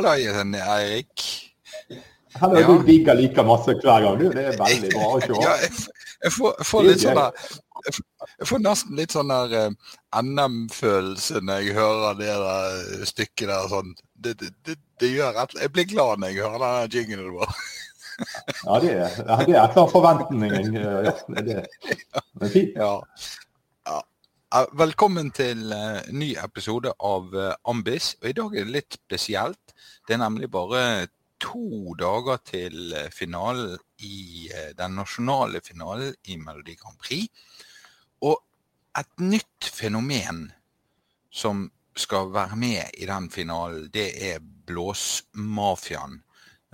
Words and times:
Halla 0.00 0.16
igjen, 0.16 0.54
Eirik. 0.56 1.22
er 1.90 2.60
Ja. 2.60 2.66
Du 2.66 2.82
digger 2.86 3.14
like 3.14 3.42
masse 3.44 3.74
hver 3.74 4.00
gang. 4.00 4.18
du. 4.18 4.30
Det 4.32 4.44
er 4.46 4.54
veldig 4.56 4.90
bra 4.94 5.08
å 5.12 5.18
se. 5.20 5.34
Ja, 5.42 5.56
jeg, 5.60 5.72
jeg, 6.24 6.32
får, 6.32 6.54
jeg 6.56 6.66
får 6.68 6.86
litt 6.86 7.02
sånn 7.02 7.20
jeg 7.90 8.46
får 8.48 8.60
nesten 8.64 8.96
litt 8.96 9.12
sånn 9.12 9.32
der 9.32 9.52
eh, 9.58 9.92
NM-følelse 10.22 11.40
når 11.44 11.60
jeg 11.64 11.76
hører 11.76 12.16
det 12.16 12.30
der 12.44 13.04
stykket 13.10 13.48
der 13.52 13.68
sånn. 13.72 13.92
Det, 14.14 14.34
det, 14.40 14.50
det, 14.64 14.76
det 15.00 15.10
gjør 15.12 15.36
rett 15.36 15.54
Jeg 15.60 15.72
blir 15.76 15.88
glad 15.92 16.20
når 16.20 16.32
jeg 16.32 16.44
hører 16.46 16.88
den 16.88 16.96
jinglen 17.00 17.36
vår. 17.36 17.52
Ja, 18.66 18.74
det 18.80 18.90
er, 18.92 19.14
ja, 19.16 19.36
det 19.48 19.54
er 19.56 19.62
etter 19.66 19.86
forventningen. 19.88 20.76
eh, 20.76 21.08
Ja, 21.08 21.12
det 21.36 21.44
det. 21.44 22.48
Fint. 22.52 22.76
Ja. 22.76 22.90
ja. 23.88 24.00
Eh, 24.60 24.66
Velkommen 24.80 25.28
til 25.36 25.72
eh, 25.76 26.00
ny 26.12 26.34
episode 26.40 26.92
av 27.00 27.32
eh, 27.36 27.52
Ambis. 27.68 28.14
Og 28.20 28.28
i 28.32 28.36
dag 28.36 28.56
er 28.56 28.68
det 28.68 28.76
litt 28.80 28.98
spesielt. 29.00 29.69
Det 30.10 30.16
er 30.16 30.24
nemlig 30.24 30.48
bare 30.50 31.06
to 31.38 31.94
dager 31.94 32.40
til 32.42 32.92
eh, 32.98 33.12
finalen 33.14 33.76
i 34.02 34.48
eh, 34.50 34.72
den 34.74 34.96
nasjonale 34.98 35.60
finalen 35.62 36.16
i 36.26 36.34
Melodi 36.36 36.74
Grand 36.74 36.98
Prix. 36.98 37.30
Og 38.26 38.40
et 38.98 39.22
nytt 39.22 39.70
fenomen 39.70 40.48
som 41.30 41.68
skal 41.94 42.34
være 42.34 42.58
med 42.58 42.98
i 42.98 43.06
den 43.06 43.30
finalen, 43.30 43.86
det 43.94 44.08
er 44.32 44.42
Blåsmafiaen. 44.66 46.18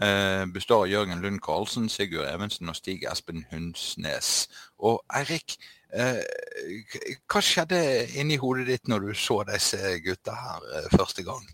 Eh, 0.03 0.47
består 0.47 0.87
av 0.87 0.89
Jørgen 0.95 1.21
Lund 1.21 1.45
Karlsen, 1.45 1.91
Sigurd 1.93 2.33
Evensen 2.33 2.73
og 2.73 2.81
Stig 2.81 3.05
Espen 3.05 3.45
Hundsnes. 3.53 4.49
Og 4.81 5.03
Eirik, 5.13 5.59
eh, 5.93 6.25
hva 7.29 7.45
skjedde 7.45 7.83
inni 8.17 8.41
hodet 8.41 8.71
ditt 8.73 8.89
når 8.89 9.11
du 9.11 9.15
så 9.15 9.43
disse 9.53 9.99
gutta 10.05 10.41
her 10.41 10.71
eh, 10.73 10.95
første 10.97 11.25
gang? 11.29 11.45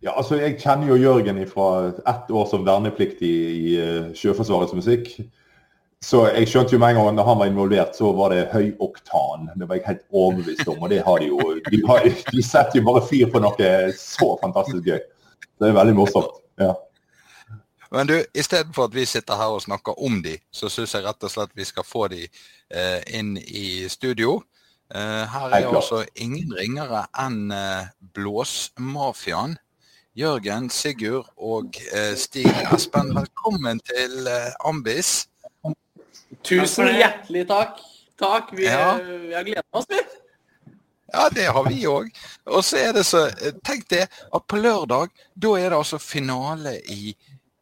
Ja, 0.00 0.14
altså 0.16 0.38
Jeg 0.40 0.56
kjenner 0.62 0.88
jo 0.88 0.96
Jørgen 0.96 1.42
fra 1.48 1.92
ett 2.08 2.30
år 2.32 2.46
som 2.48 2.64
vernepliktig 2.64 3.30
i 3.30 3.76
eh, 3.76 4.10
Sjøforsvarets 4.16 4.72
musikk. 4.76 5.12
Så 6.00 6.22
jeg 6.30 6.48
skjønte 6.48 6.72
jo 6.72 6.80
med 6.80 6.94
en 6.94 7.02
gang 7.02 7.18
da 7.18 7.26
han 7.28 7.36
var 7.36 7.50
involvert, 7.50 7.92
så 7.96 8.08
var 8.16 8.32
det 8.32 8.46
høy 8.54 8.70
oktan. 8.80 9.50
Det 9.60 9.68
var 9.68 9.76
jeg 9.76 9.88
helt 9.90 10.06
overbevist 10.08 10.70
om. 10.72 10.80
Og 10.80 10.88
det 10.88 11.02
har 11.04 11.20
de 11.20 11.28
jo. 11.28 11.40
De, 11.66 11.82
har, 11.84 12.08
de 12.08 12.44
setter 12.44 12.80
jo 12.80 12.86
bare 12.86 13.04
fyr 13.04 13.28
på 13.28 13.42
noe 13.44 13.72
så 14.00 14.30
fantastisk 14.40 14.88
gøy. 14.88 15.02
Det 15.60 15.68
er 15.68 15.76
veldig 15.76 15.98
morsomt. 15.98 16.40
Ja. 16.60 16.72
Men 17.92 18.08
du, 18.08 18.16
istedenfor 18.32 18.88
at 18.88 18.96
vi 18.96 19.04
sitter 19.04 19.36
her 19.36 19.52
og 19.52 19.64
snakker 19.66 20.00
om 20.00 20.22
de, 20.24 20.38
så 20.54 20.70
syns 20.72 20.94
jeg 20.94 21.04
rett 21.04 21.26
og 21.26 21.32
slett 21.32 21.52
vi 21.58 21.66
skal 21.68 21.84
få 21.84 22.06
de 22.08 22.22
eh, 22.24 23.00
inn 23.18 23.34
i 23.36 23.88
studio. 23.92 24.38
Eh, 24.94 25.24
her 25.28 25.56
er 25.58 25.68
altså 25.68 26.04
ingen 26.16 26.54
ringere 26.56 27.04
enn 27.18 27.50
eh, 27.52 27.90
Blåsmafiaen. 28.16 29.58
Jørgen, 30.18 30.66
Sigurd 30.74 31.28
og 31.38 31.76
eh, 31.94 32.14
Stig 32.18 32.48
Espen, 32.74 33.12
velkommen 33.14 33.78
til 33.86 34.26
eh, 34.26 34.50
Ambis. 34.66 35.28
Tusen 36.46 36.90
hjertelig 36.96 37.44
takk. 37.50 37.78
Takk. 38.20 38.50
Vi, 38.56 38.66
Ja. 38.66 38.96
vi 38.98 39.34
har 39.34 39.46
gleda 39.46 39.62
oss, 39.72 39.86
vi. 39.88 40.00
Ja, 41.12 41.28
det 41.34 41.46
har 41.54 41.64
vi 41.68 41.78
òg. 41.90 42.10
Og 42.46 42.62
så 42.66 42.78
er 42.78 42.92
det 42.94 43.04
så 43.06 43.24
Tenk 43.66 43.88
det 43.90 44.04
at 44.10 44.44
på 44.46 44.58
lørdag, 44.62 45.10
da 45.34 45.54
er 45.58 45.70
det 45.72 45.78
altså 45.78 45.98
finale 45.98 46.76
i 46.90 47.14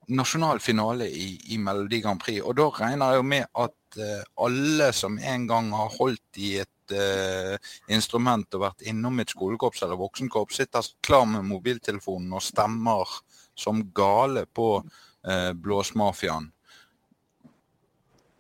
Nasjonal 0.08 0.60
finale 0.60 1.04
i, 1.08 1.34
i 1.52 1.58
Melodi 1.60 2.00
Grand 2.00 2.20
Prix. 2.20 2.40
Og 2.40 2.56
da 2.56 2.68
regner 2.80 3.12
jeg 3.12 3.20
jo 3.20 3.28
med 3.28 3.44
at 3.60 4.00
eh, 4.00 4.24
alle 4.40 4.88
som 4.96 5.18
en 5.20 5.46
gang 5.48 5.68
har 5.76 5.92
holdt 5.98 6.40
i 6.40 6.54
et 6.64 6.70
eh, 6.96 7.56
instrument 7.94 8.54
og 8.56 8.64
vært 8.66 8.86
innom 8.90 9.20
et 9.22 9.32
skolekorps 9.34 9.82
eller 9.84 10.00
voksenkorps, 10.00 10.60
sitter 10.62 10.92
klar 11.04 11.26
med 11.28 11.46
mobiltelefonen 11.48 12.32
og 12.36 12.44
stemmer 12.44 13.18
som 13.58 13.82
gale 13.94 14.46
på 14.54 14.76
eh, 14.78 15.52
Blåsmafiaen. 15.58 16.52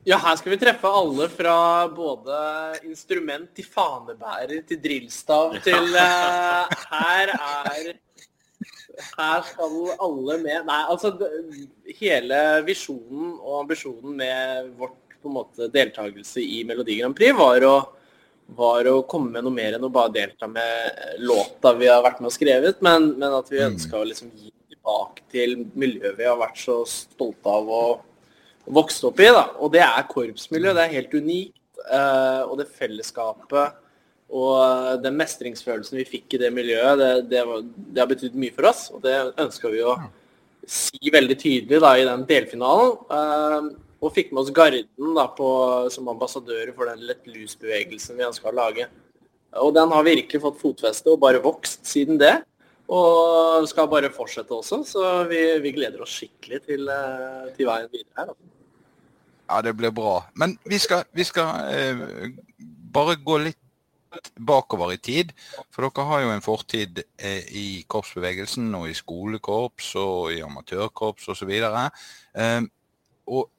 Ja, 0.08 0.16
her 0.22 0.36
skal 0.40 0.54
vi 0.54 0.60
treffe 0.60 0.88
alle 0.88 1.26
fra 1.28 1.54
både 1.92 2.36
instrument 2.86 3.50
til 3.56 3.66
fanebærer 3.68 4.62
til 4.68 4.78
drillstav 4.80 5.58
til 5.66 5.90
uh, 5.92 6.70
Her 6.92 7.32
er 7.34 7.90
Her 9.18 9.44
skal 9.50 9.74
alle 9.98 10.38
med. 10.40 10.64
Nei, 10.70 10.78
altså 10.88 11.12
Hele 11.98 12.40
visjonen 12.64 13.34
og 13.36 13.64
ambisjonen 13.64 14.16
med 14.22 14.72
vårt 14.78 14.96
på 15.18 15.28
en 15.28 15.34
måte 15.34 15.68
deltakelse 15.74 16.40
i 16.40 16.62
Melodi 16.64 17.00
Grand 17.00 17.16
Prix 17.18 17.34
var 17.36 17.64
å, 17.66 17.76
var 18.56 18.84
å 18.88 19.02
komme 19.06 19.30
med 19.34 19.44
noe 19.44 19.52
mer 19.52 19.74
enn 19.76 19.84
å 19.84 19.90
bare 19.92 20.12
delta 20.14 20.48
med 20.48 21.18
låta 21.20 21.74
vi 21.76 21.86
har 21.90 22.02
vært 22.02 22.20
med 22.20 22.30
og 22.30 22.32
skrevet, 22.32 22.80
men, 22.82 23.10
men 23.18 23.32
at 23.36 23.50
vi 23.50 23.58
Mm. 23.60 23.74
ønska 23.74 23.98
å 24.00 24.06
liksom 24.08 24.30
gi 24.34 24.52
tilbake 24.70 25.22
til 25.30 25.66
miljøet 25.74 26.16
vi 26.16 26.24
har 26.24 26.38
vært 26.40 26.56
så 26.56 26.78
stolte 26.88 27.46
av 27.46 27.68
og 27.68 28.00
vokst 28.66 29.04
opp 29.04 29.20
i. 29.20 29.24
da, 29.32 29.50
Og 29.60 29.72
det 29.72 29.80
er 29.84 30.08
korpsmiljø. 30.08 30.72
Det 30.74 30.84
er 30.86 30.96
helt 30.96 31.14
unikt. 31.14 31.54
eh, 31.92 32.42
og 32.42 32.58
det 32.58 32.66
fellesskapet 32.68 33.72
og 34.30 35.00
den 35.02 35.14
mestringsfølelsen 35.16 35.96
vi 35.96 36.04
fikk 36.04 36.34
i 36.34 36.38
det 36.42 36.50
miljøet, 36.52 36.98
det, 36.98 37.12
det, 37.30 37.46
var, 37.46 37.62
det 37.62 38.00
har 38.02 38.08
betydd 38.10 38.34
mye 38.34 38.52
for 38.52 38.66
oss. 38.68 38.90
Og 38.92 39.00
det 39.00 39.14
ønska 39.40 39.70
vi 39.72 39.80
å 39.80 39.94
si 40.68 40.98
veldig 41.12 41.36
tydelig 41.40 41.80
da 41.80 41.94
i 41.96 42.04
den 42.04 42.26
delfinalen. 42.28 43.70
Og 43.98 44.14
fikk 44.14 44.30
med 44.32 44.44
oss 44.44 44.54
Garden 44.54 45.14
da 45.16 45.26
på, 45.34 45.48
som 45.90 46.10
ambassadører 46.12 46.74
for 46.76 46.90
den 46.90 47.02
Let 47.08 47.26
Loose-bevegelsen 47.26 48.18
vi 48.18 48.26
ønska 48.28 48.50
å 48.50 48.54
lage. 48.54 48.86
Og 49.58 49.72
den 49.74 49.90
har 49.94 50.06
virkelig 50.06 50.42
fått 50.42 50.60
fotfeste 50.60 51.10
og 51.10 51.22
bare 51.22 51.42
vokst 51.42 51.86
siden 51.88 52.20
det. 52.20 52.36
Og 52.88 53.66
skal 53.68 53.88
bare 53.90 54.08
fortsette 54.14 54.54
også, 54.54 54.80
så 54.88 55.08
vi, 55.28 55.40
vi 55.60 55.74
gleder 55.76 56.00
oss 56.04 56.14
skikkelig 56.16 56.62
til, 56.64 56.86
eh, 56.88 57.48
til 57.56 57.68
veien 57.68 57.90
videre 57.92 58.22
her. 58.22 58.30
Ja, 59.48 59.58
det 59.64 59.74
blir 59.76 59.92
bra. 59.92 60.22
Men 60.40 60.54
vi 60.64 60.78
skal, 60.80 61.04
vi 61.12 61.26
skal 61.28 61.68
eh, 61.72 62.30
bare 62.94 63.18
gå 63.20 63.36
litt 63.44 63.60
bakover 64.40 64.94
i 64.94 65.00
tid. 65.04 65.34
For 65.74 65.84
dere 65.84 66.06
har 66.08 66.24
jo 66.24 66.32
en 66.32 66.44
fortid 66.44 67.02
eh, 67.16 67.44
i 67.52 67.66
korpsbevegelsen 67.90 68.70
og 68.78 68.88
i 68.88 68.96
skolekorps 68.96 69.92
og 70.00 70.32
i 70.32 70.40
amatørkorps 70.44 71.28
osv. 71.34 71.52
Eh, 71.52 72.60
og 73.28 73.50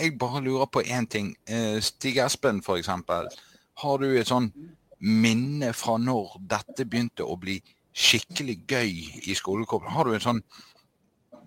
jeg 0.00 0.18
bare 0.18 0.42
lurer 0.44 0.68
på 0.72 0.82
én 0.82 1.06
ting. 1.08 1.34
Eh, 1.46 1.78
Stig 1.84 2.18
Espen 2.22 2.60
f.eks. 2.64 2.90
Har 3.80 4.02
du 4.02 4.08
et 4.10 4.28
sånn 4.28 4.50
minne 5.00 5.72
fra 5.76 5.96
når 6.00 6.36
dette 6.50 6.84
begynte 6.84 7.24
å 7.24 7.36
bli 7.40 7.58
skikkelig 7.96 8.58
gøy 8.68 8.92
i 9.30 9.36
skolekorps? 9.36 9.92
Har 9.94 10.08
du 10.08 10.16
en 10.16 10.28
sånn 10.28 10.44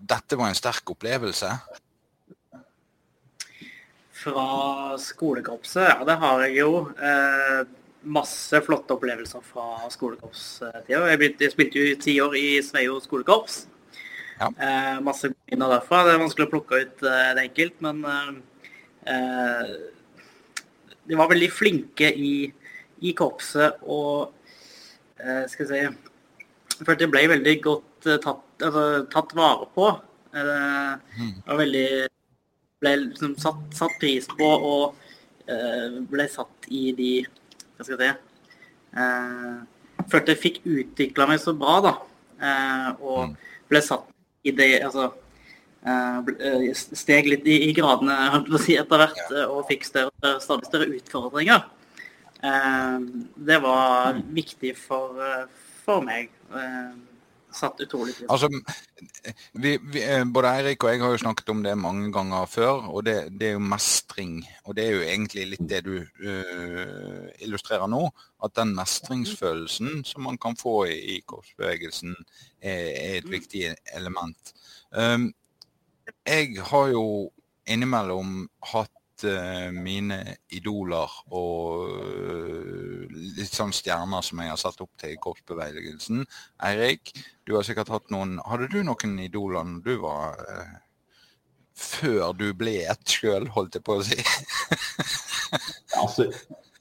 Dette 0.04 0.36
var 0.36 0.50
en 0.50 0.58
sterk 0.58 0.90
opplevelse? 0.92 1.48
Fra 4.24 4.48
skolekorpset, 5.00 5.86
ja 5.94 6.04
det 6.04 6.16
har 6.20 6.42
jeg 6.44 6.58
jo. 6.58 6.82
Eh, 6.92 7.62
masse 8.04 8.60
flotte 8.66 8.92
opplevelser 8.98 9.40
fra 9.48 9.88
skolekorpstida. 9.88 11.00
Jeg, 11.08 11.30
jeg 11.40 11.54
spilte 11.54 11.80
jo 11.80 11.96
ti 12.02 12.18
år 12.20 12.36
i 12.36 12.48
Sveio 12.64 12.98
skolekorps. 13.00 13.62
Ja. 14.40 14.48
Eh, 14.50 14.96
masse 15.06 15.30
minner 15.50 15.70
derfra. 15.76 16.02
Det 16.06 16.14
er 16.14 16.22
vanskelig 16.22 16.48
å 16.48 16.52
plukke 16.54 16.80
ut 16.82 17.04
eh, 17.06 17.30
det 17.36 17.44
enkelt, 17.48 17.76
men 17.84 18.00
eh, 18.10 18.32
eh, 19.12 19.74
de 21.04 21.18
var 21.20 21.30
veldig 21.30 21.50
flinke 21.52 22.10
i, 22.16 22.32
i 23.04 23.12
korpset 23.16 23.82
og 23.84 24.32
eh, 25.20 25.44
skal 25.52 25.66
jeg 25.66 25.70
si 25.70 25.82
Jeg 26.74 26.86
følte 26.88 27.04
de 27.04 27.10
ble 27.12 27.26
veldig 27.30 27.54
godt 27.62 28.08
eh, 28.10 28.18
tatt, 28.24 28.42
altså, 28.64 28.84
tatt 29.12 29.34
vare 29.38 29.68
på. 29.76 29.90
Eh, 30.34 31.28
var 31.46 31.60
veldig 31.60 31.86
ble 32.82 32.94
liksom 33.04 33.36
satt, 33.40 33.62
satt 33.76 33.94
pris 34.00 34.26
på 34.34 34.48
og 34.48 34.96
eh, 35.46 36.00
ble 36.10 36.26
satt 36.32 36.66
i 36.74 36.88
de 36.96 37.12
Hva 37.76 37.86
skal 37.86 37.94
jeg 38.02 38.16
si 38.16 38.98
eh, 38.98 39.62
Følte 40.10 40.34
jeg 40.34 40.42
fikk 40.42 40.58
utvikla 40.66 41.28
meg 41.30 41.38
så 41.40 41.54
bra, 41.56 41.78
da. 41.84 41.94
Eh, 42.42 42.90
og 42.98 43.20
Mm. 43.30 43.36
ble 43.70 43.80
satt 43.80 44.10
i 44.44 44.52
det 44.54 44.70
Altså 44.84 45.08
eh, 45.84 46.18
eh, 46.48 46.66
steg 46.74 47.28
litt 47.30 47.48
i, 47.48 47.58
i 47.68 47.72
gradene 47.76 48.58
si, 48.60 48.76
etter 48.80 49.02
hvert 49.02 49.24
eh, 49.32 49.48
og 49.48 49.66
fikk 49.70 49.88
større, 49.88 50.36
stadig 50.44 50.70
større 50.70 50.92
utfordringer. 51.00 51.66
Det 52.44 53.56
var 53.64 54.18
viktig 54.36 54.74
for, 54.76 55.16
for 55.86 56.04
meg. 56.04 56.28
Satt 57.54 57.80
utrolig 57.84 58.14
pris 58.16 58.26
på. 58.26 58.34
Altså, 58.34 58.48
vi, 59.62 59.76
vi, 59.78 60.02
eh, 60.02 60.24
både 60.26 60.50
Eirik 60.58 60.84
og 60.84 60.90
jeg 60.90 61.02
har 61.04 61.12
jo 61.14 61.20
snakket 61.22 61.52
om 61.52 61.60
det 61.62 61.74
mange 61.78 62.10
ganger 62.14 62.48
før, 62.50 62.88
og 62.90 63.04
det, 63.06 63.14
det 63.38 63.52
er 63.52 63.54
jo 63.56 63.62
mestring. 63.62 64.40
Og 64.64 64.76
det 64.76 64.86
er 64.86 64.96
jo 64.96 65.04
egentlig 65.06 65.46
litt 65.52 65.68
det 65.70 65.84
du 65.86 65.94
uh, 66.00 67.28
illustrerer 67.44 67.86
nå. 67.90 68.02
At 68.44 68.56
den 68.58 68.74
mestringsfølelsen 68.76 70.02
som 70.08 70.26
man 70.26 70.40
kan 70.42 70.58
få 70.58 70.80
i, 70.90 70.98
i 71.14 71.20
korpsbevegelsen, 71.26 72.16
er, 72.58 72.90
er 72.90 73.16
et 73.20 73.30
viktig 73.30 73.68
element. 73.94 74.54
Um, 74.90 75.30
jeg 76.26 76.58
har 76.72 76.90
jo 76.92 77.06
innimellom 77.70 78.44
hatt 78.72 78.92
mine 79.74 80.18
idoler 80.50 81.12
og 81.30 81.84
uh, 81.86 83.04
litt 83.12 83.52
sånn 83.54 83.74
stjerner 83.74 84.24
som 84.26 84.40
jeg 84.42 84.50
har 84.50 84.60
satt 84.60 84.80
opp 84.82 84.90
til 85.00 85.14
i 85.14 85.20
korpsbevegelsen. 85.20 86.24
Eirik, 86.66 87.12
du 87.46 87.54
har 87.54 87.66
sikkert 87.66 87.92
hatt 87.92 88.10
noen 88.14 88.40
Hadde 88.44 88.70
du 88.72 88.80
noen 88.82 89.14
idoler 89.22 89.66
når 89.68 89.84
du 89.86 89.94
var 90.02 90.40
uh, 90.48 90.74
Før 91.78 92.34
du 92.38 92.48
ble 92.58 92.80
et 92.90 93.16
sjøl, 93.16 93.48
holdt 93.54 93.78
jeg 93.78 93.86
på 93.86 93.98
å 94.00 94.04
si? 94.06 94.18
altså, 96.02 96.28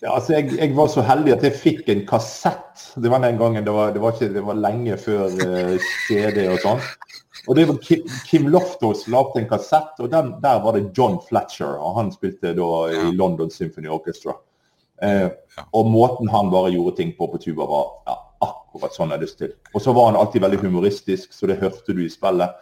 altså 0.01 0.35
jeg, 0.35 0.51
jeg, 0.57 0.73
var 0.77 0.91
så 0.93 1.05
heldig 1.05 1.37
at 1.37 1.47
jeg 1.47 1.59
fikk 1.61 1.89
en 1.93 2.05
kassett. 2.09 2.87
Det 2.97 3.11
var 3.13 3.23
den 3.23 3.39
gangen, 3.41 3.65
det 3.65 3.73
var, 3.73 3.93
det 3.93 4.01
var, 4.03 4.17
ikke, 4.17 4.33
det 4.35 4.45
var 4.45 4.61
lenge 4.61 4.97
før 5.01 5.33
CD 6.07 6.45
og 6.49 6.61
sånn. 6.65 6.85
Og 7.47 7.57
det 7.57 7.65
var 7.67 7.77
Kim, 7.83 8.03
Kim 8.29 8.47
Loftos 8.47 9.07
lagde 9.11 9.41
en 9.41 9.49
kassett, 9.49 9.97
og 9.99 10.11
den, 10.11 10.31
der 10.43 10.61
var 10.63 10.77
det 10.77 10.93
John 10.95 11.17
Fletcher. 11.27 11.75
og 11.75 11.97
Han 11.99 12.11
spilte 12.13 12.53
da 12.55 12.69
i 12.93 13.11
London 13.11 13.51
Symphony 13.51 13.91
Orchestra. 13.91 14.37
Eh, 15.03 15.29
og 15.75 15.89
måten 15.91 16.29
han 16.31 16.51
bare 16.53 16.71
gjorde 16.71 16.95
ting 17.01 17.11
på 17.17 17.27
på 17.27 17.41
tuba, 17.41 17.65
var 17.67 17.89
ja, 18.07 18.15
akkurat 18.47 18.95
sånn 18.95 19.11
jeg 19.11 19.17
hadde 19.17 19.27
lyst 19.27 19.41
til. 19.41 19.55
Og 19.73 19.83
så 19.83 19.95
var 19.95 20.11
han 20.11 20.19
alltid 20.19 20.45
veldig 20.45 20.61
humoristisk, 20.61 21.33
så 21.35 21.49
det 21.49 21.59
hørte 21.59 21.95
du 21.95 22.05
i 22.05 22.11
spillet. 22.11 22.53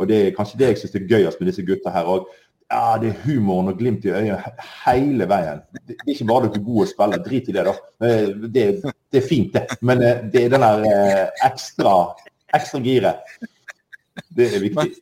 Og 0.00 0.08
det 0.08 0.20
er 0.20 0.36
kanskje 0.36 0.60
det 0.60 0.70
jeg 0.70 0.80
syns 0.80 0.96
er 0.96 1.10
gøyest 1.10 1.40
med 1.40 1.50
disse 1.50 1.66
gutta 1.66 1.92
her 1.92 2.08
òg. 2.08 2.30
Ja, 2.70 2.94
det 3.02 3.10
er 3.10 3.22
humoren 3.24 3.72
og 3.72 3.80
glimt 3.80 4.04
i 4.06 4.12
øyet 4.14 4.60
hele 4.84 5.26
veien. 5.28 5.64
Det 5.82 5.96
er 5.96 6.12
ikke 6.12 6.26
bare 6.28 6.50
dere 6.52 6.62
gode 6.62 6.84
å 6.86 6.90
spille, 6.92 7.18
drit 7.24 7.48
i 7.50 7.54
det, 7.56 7.64
da. 7.66 7.72
Eh, 8.06 8.28
det, 8.46 8.66
det 9.10 9.20
er 9.20 9.26
fint, 9.26 9.56
det. 9.56 9.80
Men 9.82 10.04
eh, 10.06 10.20
det 10.30 10.44
er 10.44 10.52
den 10.54 10.64
der 10.64 10.84
eh, 10.86 11.24
ekstra, 11.48 11.94
ekstra 12.54 12.80
giret. 12.84 13.26
Det 14.28 14.46
er 14.54 14.62
viktig. 14.62 14.92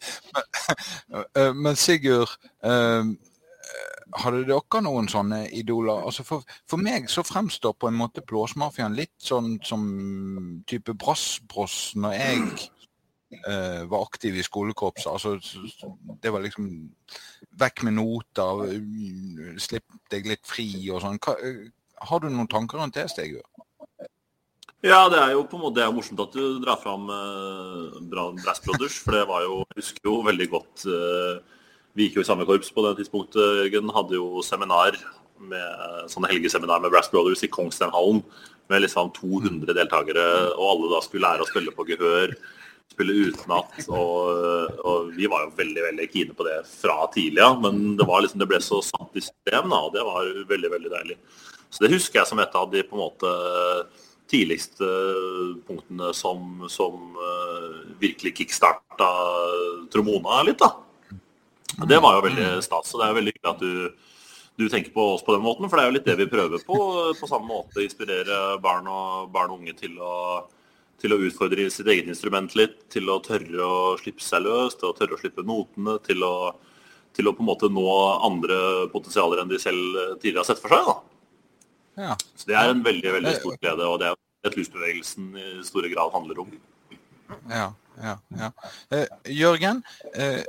Men, 1.35 1.63
men 1.63 1.77
Sigurd, 1.79 2.37
hadde 4.17 4.45
dere 4.49 4.81
noen 4.85 5.09
sånne 5.11 5.43
idoler? 5.57 6.05
Altså 6.07 6.25
for, 6.27 6.47
for, 6.69 6.81
meg 6.81 7.09
så 7.13 7.25
fremstår 7.27 7.77
på 7.77 7.91
en 7.91 7.99
måte 7.99 8.25
Blåsmafiaen 8.27 8.97
litt 8.97 9.17
sånn 9.23 9.57
som 9.65 9.85
type 10.69 10.95
brassbross 10.99 11.79
når 12.01 12.17
jeg 12.17 12.45
uh, 13.45 13.85
var 13.91 14.07
aktiv 14.07 14.39
i 14.39 14.47
skolekorpset. 14.47 15.11
Altså, 15.13 15.37
det 16.23 16.33
var 16.33 16.45
liksom 16.45 16.71
vekk 17.61 17.85
med 17.89 17.99
noter, 17.99 18.65
slipp 19.61 20.01
deg 20.13 20.31
litt 20.31 20.47
fri 20.49 20.71
og 20.93 21.05
sånn. 21.05 21.21
Har 22.09 22.23
du 22.23 22.31
noen 22.31 22.51
tanker 22.51 22.81
rundt 22.81 22.97
det, 22.97 23.09
Stegør? 23.13 23.45
Ja, 24.87 25.09
det 25.11 25.19
er 25.19 25.33
jo 25.35 25.41
på 25.51 25.59
en 25.59 25.65
måte 25.65 25.87
morsomt 25.91 26.21
at 26.23 26.35
du 26.39 26.61
drar 26.63 26.79
fram 26.79 27.09
eh, 27.11 27.97
Brass 28.13 28.61
Brothers, 28.63 29.01
for 29.03 29.17
det 29.17 29.25
var 29.27 29.43
jo, 29.43 29.57
jeg 29.73 29.81
husker 29.81 30.07
jo 30.07 30.21
veldig 30.23 30.47
godt 30.53 30.85
eh, 30.87 31.41
Vi 31.99 32.07
gikk 32.07 32.21
jo 32.21 32.23
i 32.23 32.29
samme 32.29 32.47
korps 32.47 32.71
på 32.71 32.85
det 32.87 32.93
tidspunktet, 33.01 33.43
Jørgen. 33.65 33.91
Hadde 33.97 34.15
jo 34.21 34.45
seminar 34.47 34.95
med 35.39 36.07
sånne 36.13 36.31
helgeseminar 36.31 36.79
med 36.85 36.95
Brass 36.95 37.11
Brothers 37.11 37.43
i 37.43 37.51
Kongssteinhallen 37.51 38.23
med 38.71 38.85
liksom 38.85 39.11
200 39.17 39.75
deltakere, 39.75 40.29
og 40.55 40.65
alle 40.71 40.95
da 40.95 41.03
skulle 41.03 41.27
lære 41.27 41.43
å 41.43 41.51
spille 41.51 41.75
på 41.75 41.89
gehør 41.89 42.37
spille 42.93 43.29
utenat. 43.29 43.75
Og, 43.91 44.79
og, 44.79 45.13
vi 45.17 45.27
var 45.31 45.47
jo 45.47 45.55
veldig 45.59 45.85
veldig 45.91 46.11
kine 46.13 46.35
på 46.39 46.47
det 46.47 46.59
fra 46.71 47.01
tidlig 47.15 47.43
av. 47.45 47.59
Men 47.65 47.97
det, 47.99 48.07
var 48.07 48.23
liksom, 48.23 48.43
det 48.43 48.51
ble 48.51 48.63
så 48.63 48.79
satt 48.85 49.19
i 49.19 49.25
system, 49.25 49.73
da, 49.73 49.83
og 49.87 49.95
det 49.97 50.07
var 50.07 50.31
veldig 50.55 50.77
veldig 50.77 50.93
deilig. 50.95 51.19
Så 51.69 51.85
det 51.85 51.97
husker 51.97 52.23
jeg 52.23 52.31
som 52.31 52.41
et 52.41 52.55
av 52.57 52.71
de 52.73 52.87
på 52.87 52.97
en 52.97 53.09
måte 53.09 53.33
tidligste 54.29 54.89
punktene 55.69 56.13
som, 56.17 56.67
som 56.69 57.17
uh, 57.17 57.81
virkelig 58.01 58.35
kickstarta 58.37 59.09
Tromona 59.93 60.43
litt. 60.47 60.61
da. 60.61 60.75
Det 61.89 61.99
var 62.03 62.19
jo 62.19 62.27
veldig 62.27 62.51
stas. 62.65 62.93
og 62.95 63.03
Det 63.03 63.09
er 63.09 63.19
veldig 63.19 63.35
hyggelig 63.35 63.55
at 63.55 63.65
du, 63.65 64.13
du, 64.59 64.69
tenker 64.69 64.93
på 64.95 65.09
oss 65.15 65.25
på 65.25 65.35
den 65.37 65.45
måten, 65.45 65.69
for 65.69 65.79
det 65.79 65.85
er 65.85 65.91
jo 65.91 65.97
litt 65.97 66.09
det 66.09 66.19
vi 66.21 66.31
prøver 66.31 66.63
på. 66.67 66.79
På 67.19 67.31
samme 67.31 67.49
måte 67.49 67.85
inspirere 67.85 68.59
barn 68.63 68.89
og, 68.91 69.29
barn 69.35 69.53
og 69.55 69.63
unge 69.63 69.77
til 69.79 69.99
å 70.03 70.15
til 70.99 71.15
å 71.15 71.21
utfordre 71.23 71.69
sitt 71.71 71.87
eget 71.87 72.09
instrument 72.11 72.57
litt, 72.59 72.81
til 72.91 73.07
å 73.11 73.21
tørre 73.23 73.63
å 73.63 73.93
slippe 74.01 74.25
seg 74.25 74.43
løs, 74.43 74.75
til 74.79 74.91
å 74.91 74.97
tørre 74.99 75.15
å 75.15 75.21
slippe 75.21 75.45
notene, 75.47 75.95
til 76.03 76.25
å, 76.27 76.33
til 77.15 77.31
å 77.31 77.35
på 77.37 77.45
en 77.45 77.51
måte 77.53 77.71
nå 77.71 77.87
andre 78.27 78.59
potensialer 78.91 79.43
enn 79.43 79.53
de 79.53 79.61
selv 79.63 80.19
tidligere 80.19 80.43
har 80.43 80.49
sett 80.51 80.63
for 80.63 80.75
seg. 80.75 80.91
Ja. 81.99 82.15
Så 82.37 82.47
Det 82.47 82.57
er 82.57 82.71
en 82.71 82.85
veldig 82.85 83.13
veldig 83.19 83.37
stor 83.41 83.59
glede, 83.61 83.87
og 83.91 84.01
det 84.01 84.13
er 84.13 84.19
det 84.47 84.57
lysbevegelsen 84.57 85.33
i 85.37 85.47
store 85.67 85.91
grad 85.93 86.13
handler 86.15 86.45
om. 86.45 86.53
Ja, 87.51 87.73
ja, 88.03 88.15
ja. 88.39 88.53
Eh, 88.95 89.07
Jørgen, 89.35 89.83
eh, 90.15 90.45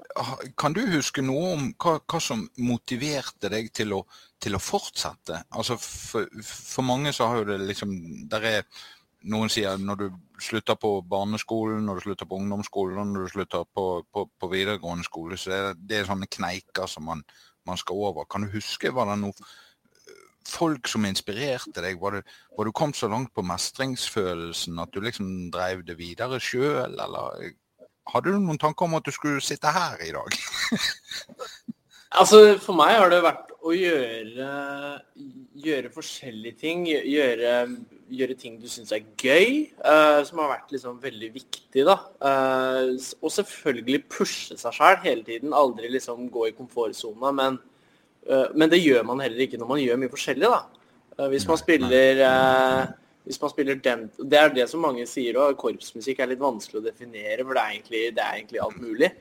kan 0.58 0.74
du 0.74 0.84
huske 0.94 1.24
noe 1.26 1.54
om 1.56 1.66
hva, 1.82 1.98
hva 2.06 2.22
som 2.24 2.46
motiverte 2.62 3.50
deg 3.52 3.72
til 3.76 3.98
å, 3.98 4.04
til 4.40 4.56
å 4.56 4.62
fortsette? 4.64 5.42
Altså 5.50 5.76
for, 5.82 6.30
for, 6.46 6.86
mange 6.88 7.14
så 7.16 7.28
har 7.28 7.42
jo 7.42 7.50
det 7.50 7.60
liksom 7.66 7.92
Der 8.32 8.48
er 8.48 8.64
noen 9.28 9.52
sier 9.52 9.80
når 9.82 10.04
du 10.04 10.08
slutter 10.40 10.78
på 10.80 10.94
barneskolen, 11.10 11.84
når 11.86 12.00
du 12.00 12.06
slutter 12.08 12.30
på 12.30 12.40
ungdomsskolen, 12.40 13.02
og 13.02 13.10
når 13.10 13.26
du 13.26 13.34
slutter 13.34 13.66
på, 13.76 13.88
på, 14.14 14.28
på 14.40 14.52
videregående 14.54 15.08
skole, 15.08 15.38
så 15.38 15.52
er 15.52 15.66
det, 15.70 15.88
det 15.90 15.98
er 16.00 16.08
sånne 16.08 16.30
kneiker 16.32 16.88
som 16.88 17.10
man, 17.10 17.26
man, 17.68 17.80
skal 17.82 18.00
over. 18.00 18.30
Kan 18.30 18.46
du 18.46 18.54
huske, 18.54 18.94
var 18.96 19.12
det 19.12 19.20
noe 19.26 19.50
folk 20.52 20.90
som 20.90 21.08
inspirerte 21.08 21.84
deg? 21.84 22.00
Var, 22.02 22.18
du, 22.18 22.36
var 22.58 22.70
du 22.70 22.74
kom 22.76 22.94
så 22.96 23.10
langt 23.12 23.34
på 23.36 23.46
mestringsfølelsen 23.46 24.80
at 24.84 24.94
du 24.94 25.02
liksom 25.04 25.50
drev 25.54 25.84
det 25.88 25.98
videre 26.00 26.42
sjøl, 26.44 26.96
eller 26.96 27.52
hadde 28.10 28.34
du 28.34 28.40
noen 28.40 28.62
tanker 28.62 28.88
om 28.88 28.98
at 28.98 29.06
du 29.06 29.14
skulle 29.16 29.44
sitte 29.46 29.72
her 29.74 30.02
i 30.06 30.12
dag? 30.16 30.40
altså, 32.20 32.42
for 32.64 32.78
meg 32.80 32.98
har 32.98 33.14
det 33.14 33.22
vært 33.26 33.54
å 33.60 33.76
gjøre, 33.76 34.50
gjøre 35.68 35.94
forskjellige 35.94 36.62
ting. 36.64 36.86
Gjøre 36.90 37.56
gjøre 38.10 38.36
ting 38.40 38.58
du 38.60 38.68
syns 38.70 38.92
er 38.96 39.06
gøy, 39.20 39.70
uh, 39.84 40.22
som 40.28 40.42
har 40.42 40.54
vært 40.56 40.74
liksom 40.74 41.00
veldig 41.02 41.30
viktig. 41.36 41.86
da. 41.88 41.98
Uh, 42.22 42.96
og 43.22 43.34
selvfølgelig 43.34 44.04
pushe 44.12 44.58
seg 44.60 44.76
sjøl 44.76 45.00
hele 45.06 45.26
tiden. 45.28 45.56
Aldri 45.56 45.92
liksom 45.92 46.30
gå 46.34 46.50
i 46.50 46.56
komfortsona. 46.58 47.34
Men, 47.36 47.60
men, 48.28 48.68
det 48.70 48.82
gjør 48.82 49.06
man 49.08 49.22
heller 49.24 49.46
ikke 49.46 49.58
når 49.58 49.70
man 49.70 49.80
gjør 49.82 50.00
mye 50.02 50.12
forskjellig. 50.12 50.50
da. 50.52 51.28
hvis 51.32 51.48
man 51.50 51.58
spiller 51.58 52.20
hvis 53.30 53.42
man 53.42 53.52
spiller 53.52 53.76
den, 53.76 54.10
Det 54.18 54.38
er 54.38 54.54
det 54.54 54.68
som 54.70 54.82
mange 54.82 55.06
sier 55.06 55.38
òg. 55.38 55.58
Korpsmusikk 55.60 56.20
er 56.20 56.32
litt 56.32 56.42
vanskelig 56.42 56.82
å 56.82 56.86
definere, 56.86 57.44
for 57.46 57.54
det 57.54 57.62
er 57.62 57.74
egentlig, 57.76 58.04
det 58.18 58.24
er 58.24 58.38
egentlig 58.40 58.62
alt 58.64 58.80
mulig. 58.82 59.12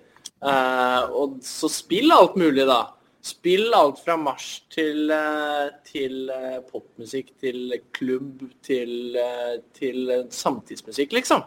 og 1.12 1.38
så 1.42 1.68
spill 1.68 2.12
alt 2.12 2.36
mulig, 2.36 2.64
da. 2.66 2.82
Spill 3.28 3.74
alt 3.74 3.98
fra 4.00 4.16
marsj 4.16 4.50
til, 4.72 5.10
eh, 5.10 5.68
til 5.84 6.30
eh, 6.30 6.60
popmusikk, 6.70 7.34
til 7.40 7.74
klubb, 7.92 8.44
til, 8.62 9.16
eh, 9.16 9.58
til, 9.74 10.12
samtidsmusikk, 10.30 11.12
liksom. 11.18 11.42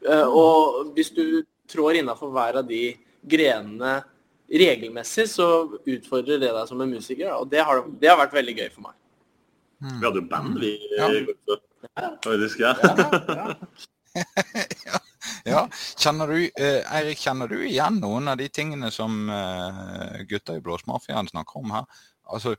Og 0.00 0.94
hvis 0.96 1.10
du 1.12 1.42
trår 1.68 2.00
innafor 2.00 2.32
hver 2.32 2.56
av 2.62 2.68
de 2.68 2.96
grenene 3.28 3.98
regelmessig, 4.50 5.28
så 5.30 5.46
utfordrer 5.78 6.40
det 6.42 6.50
deg 6.56 6.64
som 6.68 6.80
en 6.82 6.90
musiker. 6.90 7.30
Og 7.36 7.50
det 7.52 7.62
har, 7.66 7.84
det 8.00 8.10
har 8.10 8.18
vært 8.20 8.34
veldig 8.40 8.56
gøy 8.58 8.68
for 8.74 8.88
meg. 8.88 8.96
Vi 9.80 10.02
hadde 10.04 10.20
jo 10.20 10.26
band, 10.28 10.58
vi. 10.60 10.74
Ja. 10.98 11.08
Faktisk, 12.24 12.60
ja. 12.60 12.74
ja, 12.84 13.54
ja. 14.16 14.98
Ja, 15.44 15.64
kjenner 15.98 16.30
du, 16.30 16.36
eh, 16.58 16.80
Eirik, 16.96 17.20
kjenner 17.20 17.48
du 17.48 17.58
igjen 17.64 18.00
noen 18.02 18.28
av 18.28 18.38
de 18.40 18.48
tingene 18.52 18.90
som 18.92 19.28
eh, 19.32 20.20
gutta 20.28 20.56
i 20.56 20.62
Blåsmafiaen 20.64 21.30
snakker 21.30 21.62
om 21.62 21.74
her? 21.74 21.88
Altså, 22.30 22.54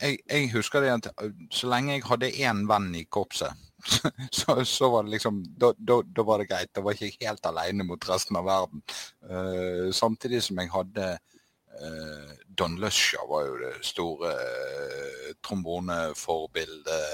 jeg, 0.00 0.20
jeg, 0.26 0.50
husker 0.54 0.84
det 0.84 0.92
at 0.94 1.10
eh, 1.12 1.32
så 1.54 1.70
lenge 1.72 1.96
jeg 1.96 2.06
hadde 2.08 2.32
én 2.44 2.64
venn 2.70 2.90
i 2.96 3.06
korpset, 3.08 3.56
så, 4.32 4.64
så, 4.64 4.90
var 4.90 5.02
det 5.02 5.10
liksom 5.10 5.44
da, 5.58 5.72
da, 5.78 6.02
da, 6.02 6.22
var 6.22 6.38
det 6.38 6.48
greit. 6.50 6.70
Da 6.74 6.80
var 6.84 6.96
jeg 6.96 7.12
ikke 7.12 7.28
helt 7.30 7.46
alene 7.46 7.86
mot 7.86 8.08
resten 8.08 8.36
av 8.40 8.48
verden. 8.48 8.82
Uh, 9.24 9.92
samtidig 9.94 10.42
som 10.44 10.60
jeg 10.60 10.72
hadde 10.72 11.06
uh, 11.80 12.30
Don 12.58 12.76
Lusher 12.80 13.24
var 13.30 13.46
jo 13.48 13.56
det 13.62 13.72
store 13.86 14.34
uh, 14.34 15.32
tromboneforbildet 15.46 17.04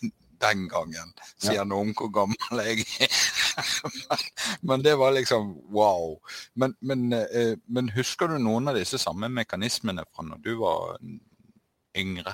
den 0.44 0.68
gangen. 0.72 1.12
Sier 1.36 1.60
ja. 1.60 1.68
noe 1.68 1.84
om 1.84 1.94
hvor 1.96 2.12
gammel 2.14 2.62
jeg 2.64 2.86
er. 3.04 3.12
men 4.68 4.84
det 4.84 4.94
var 4.96 5.12
liksom 5.12 5.52
wow. 5.74 6.16
Men, 6.54 6.76
men, 6.80 7.10
men, 7.12 7.90
husker 7.92 8.30
du 8.30 8.38
noen 8.40 8.70
av 8.72 8.78
disse 8.78 8.98
samme 9.00 9.28
mekanismene 9.28 10.06
fra 10.08 10.24
når 10.24 10.40
du 10.46 10.54
var 10.62 10.96
yngre? 11.98 12.32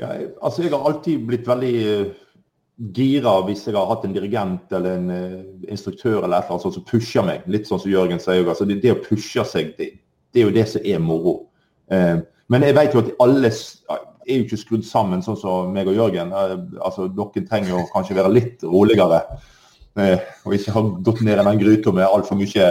Ja, 0.00 0.10
altså 0.40 0.64
jeg 0.64 0.72
har 0.72 0.86
alltid 0.88 1.24
blitt 1.28 1.48
veldig 1.48 1.72
eh, 1.84 2.04
gira 2.96 3.34
hvis 3.44 3.66
jeg 3.66 3.76
har 3.76 3.88
hatt 3.90 4.06
en 4.08 4.14
dirigent 4.16 4.72
eller 4.72 4.96
en 4.96 5.10
uh, 5.12 5.40
instruktør 5.68 6.22
eller 6.22 6.38
et 6.38 6.46
eller 6.48 6.56
annet 6.56 6.76
som 6.78 6.86
pusher 6.88 7.26
meg. 7.26 7.42
Litt 7.52 7.68
sånn 7.68 7.82
som 7.82 7.92
Jørgen 7.92 8.22
sier. 8.22 8.46
Altså 8.48 8.64
det, 8.68 8.78
det, 8.80 8.94
å 8.94 9.02
pushe 9.04 9.44
seg, 9.44 9.74
det, 9.76 9.90
det, 10.32 10.40
er 10.40 10.48
jo 10.48 10.54
det 10.54 10.64
som 10.70 10.86
er 10.88 11.02
moro. 11.04 11.34
Uh, 11.92 12.24
men 12.50 12.64
jeg 12.64 12.78
vet 12.78 12.96
jo 12.96 13.04
at 13.04 13.12
alle 13.20 13.52
er 13.52 14.38
jo 14.38 14.46
ikke 14.46 14.62
skrudd 14.62 14.88
sammen 14.88 15.20
sånn 15.26 15.36
som 15.42 15.74
meg 15.76 15.92
og 15.92 16.00
Jørgen. 16.00 16.32
Uh, 16.32 16.56
altså, 16.80 17.10
Dere 17.12 17.44
trenger 17.50 17.74
jo 17.74 17.84
kanskje 17.92 18.16
være 18.16 18.32
litt 18.32 18.64
roligere. 18.64 19.20
Og 20.00 20.54
ikke 20.56 20.72
ha 20.72 20.80
gått 21.04 21.20
ned 21.26 21.42
i 21.42 21.44
den 21.44 21.60
gryta 21.60 21.92
med 21.92 22.08
altfor 22.08 22.38
mye 22.40 22.68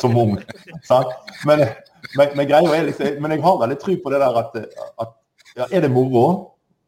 som 0.00 0.16
ung. 0.16 0.38
Men, 1.44 1.66
Men, 2.18 2.32
men, 2.36 2.46
greia 2.48 2.76
er 2.76 2.88
liksom, 2.88 3.18
men 3.22 3.34
jeg 3.36 3.42
har 3.44 3.58
veldig 3.60 3.78
tro 3.80 3.94
på 4.02 4.12
det 4.12 4.20
der 4.22 4.38
at, 4.40 4.56
at 5.04 5.12
ja, 5.56 5.66
er 5.70 5.84
det 5.84 5.90
moro, 5.92 6.26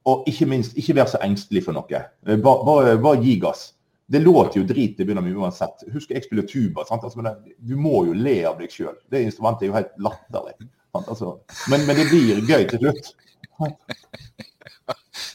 og 0.05 0.29
ikke 0.29 0.47
minst, 0.49 0.77
ikke 0.77 0.97
vær 0.99 1.09
så 1.09 1.21
engstelig 1.25 1.65
for 1.65 1.77
noe. 1.77 2.03
Bare, 2.25 2.39
bare, 2.67 2.99
bare 3.01 3.23
gi 3.23 3.39
gass. 3.41 3.71
Det 4.07 4.21
låter 4.21 4.61
jo 4.61 4.67
drit 4.69 4.97
til 4.97 5.05
å 5.05 5.09
begynne 5.09 5.25
med 5.25 5.37
uansett. 5.41 5.87
Husk 5.95 6.11
jeg 6.13 6.27
spiller 6.27 6.45
tuba. 6.49 6.85
Altså, 6.85 7.17
men 7.23 7.33
du 7.57 7.77
må 7.81 8.05
jo 8.09 8.17
le 8.17 8.43
av 8.49 8.59
deg 8.61 8.73
sjøl. 8.73 8.97
Det 9.09 9.23
instrumentet 9.25 9.65
er 9.65 9.71
jo 9.71 9.77
helt 9.79 9.95
latterlig. 10.05 10.69
Altså, 11.01 11.39
men, 11.73 11.87
men, 11.89 11.97
det 11.97 12.11
blir 12.11 12.43
gøy 12.45 12.67
til 12.71 12.83
slutt. 12.85 13.15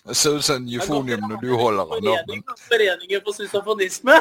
Det 0.06 0.16
ser 0.18 0.38
ut 0.38 0.46
som 0.46 0.62
en 0.62 0.70
eufonium 0.70 1.26
når 1.32 1.42
du 1.42 1.50
holder 1.58 1.98
den. 2.06 2.46
Foreningen 2.70 3.26
for 3.26 3.40
sysofonisme. 3.40 4.20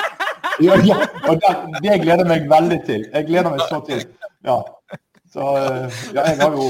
ja, 0.66 0.78
ja, 0.88 0.98
og 1.28 1.38
det, 1.42 1.52
det 1.84 2.00
gleder 2.02 2.24
jeg 2.24 2.30
meg 2.32 2.48
veldig 2.50 2.80
til. 2.88 3.06
Jeg 3.12 3.28
gleder 3.28 3.52
meg 3.52 3.64
så 3.68 3.82
til. 3.86 4.02
Ja. 4.48 4.58
Så 5.32 5.52
eh, 5.60 6.02
ja, 6.16 6.26
jeg 6.32 6.40
har 6.40 6.56
jo 6.56 6.66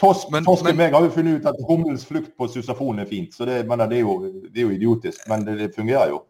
Tosk, 0.00 0.30
men, 0.30 0.44
Tosk 0.44 0.64
men, 0.64 0.92
har 0.94 1.02
jo 1.04 1.10
funnet 1.14 1.40
ut 1.40 1.48
at 1.50 1.60
humlens 1.68 2.06
flukt 2.06 2.32
på 2.38 2.48
susafon 2.48 3.02
er 3.02 3.08
fint. 3.10 3.34
så 3.34 3.44
Det, 3.44 3.62
men, 3.68 3.78
det, 3.78 3.98
er, 3.98 4.00
jo, 4.00 4.32
det 4.48 4.60
er 4.60 4.68
jo 4.68 4.74
idiotisk, 4.74 5.28
men 5.28 5.46
det, 5.46 5.58
det, 5.58 5.70
fungerer 5.76 6.14
jo 6.14 6.24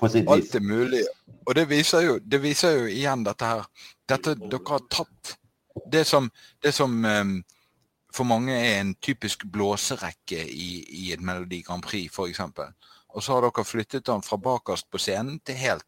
på 0.00 0.08
sitt 0.08 0.24
vis. 0.24 0.32
Alt 0.32 0.54
er 0.54 0.66
mulig. 0.66 1.02
Og 1.46 1.54
det 1.54 1.68
viser 1.70 2.06
jo, 2.06 2.18
det 2.18 2.42
viser 2.42 2.78
jo 2.78 2.86
igjen 2.90 3.24
dette 3.26 3.50
her. 3.50 3.66
Dette 4.08 4.36
dere 4.40 4.64
har 4.68 4.86
tatt 4.90 5.36
det 5.90 6.04
som, 6.06 6.30
det 6.62 6.72
som 6.74 7.04
um, 7.04 7.36
for 8.14 8.28
mange 8.28 8.54
er 8.54 8.80
en 8.80 8.94
typisk 9.02 9.44
blåserekke 9.50 10.44
i, 10.46 10.70
i 11.04 11.12
et 11.14 11.22
Melodi 11.22 11.62
Grand 11.66 11.82
Prix, 11.82 12.12
f.eks. 12.14 12.40
Og 13.14 13.22
så 13.22 13.34
har 13.34 13.46
dere 13.46 13.66
flyttet 13.66 14.06
den 14.06 14.22
fra 14.26 14.38
bakerst 14.38 14.90
på 14.90 15.00
scenen 15.02 15.40
til 15.46 15.58
helt, 15.58 15.86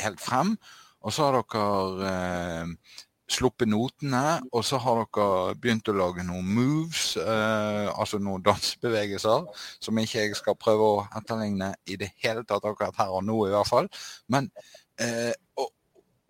helt 0.00 0.20
frem. 0.20 0.56
Og 1.04 1.14
så 1.14 1.28
har 1.28 1.38
dere 1.38 2.08
eh, 2.08 2.96
sluppet 3.28 3.68
notene, 3.68 4.38
og 4.52 4.64
så 4.64 4.78
har 4.80 5.02
dere 5.02 5.54
begynt 5.60 5.90
å 5.90 5.96
lage 5.96 6.24
noen 6.24 6.48
moves, 6.56 7.10
eh, 7.20 7.88
altså 7.92 8.20
noen 8.22 8.44
dansebevegelser, 8.46 9.46
som 9.84 10.00
ikke 10.00 10.24
jeg 10.24 10.38
skal 10.38 10.56
prøve 10.60 10.88
å 10.94 11.04
etterligne 11.18 11.74
i 11.86 11.98
det 12.00 12.10
hele 12.24 12.44
tatt 12.48 12.64
akkurat 12.64 12.96
her 12.98 13.12
og 13.12 13.26
nå, 13.28 13.38
i 13.46 13.52
hvert 13.52 13.68
fall. 13.68 13.90
Men 14.32 14.48
eh, 15.00 15.34
og, 15.60 15.68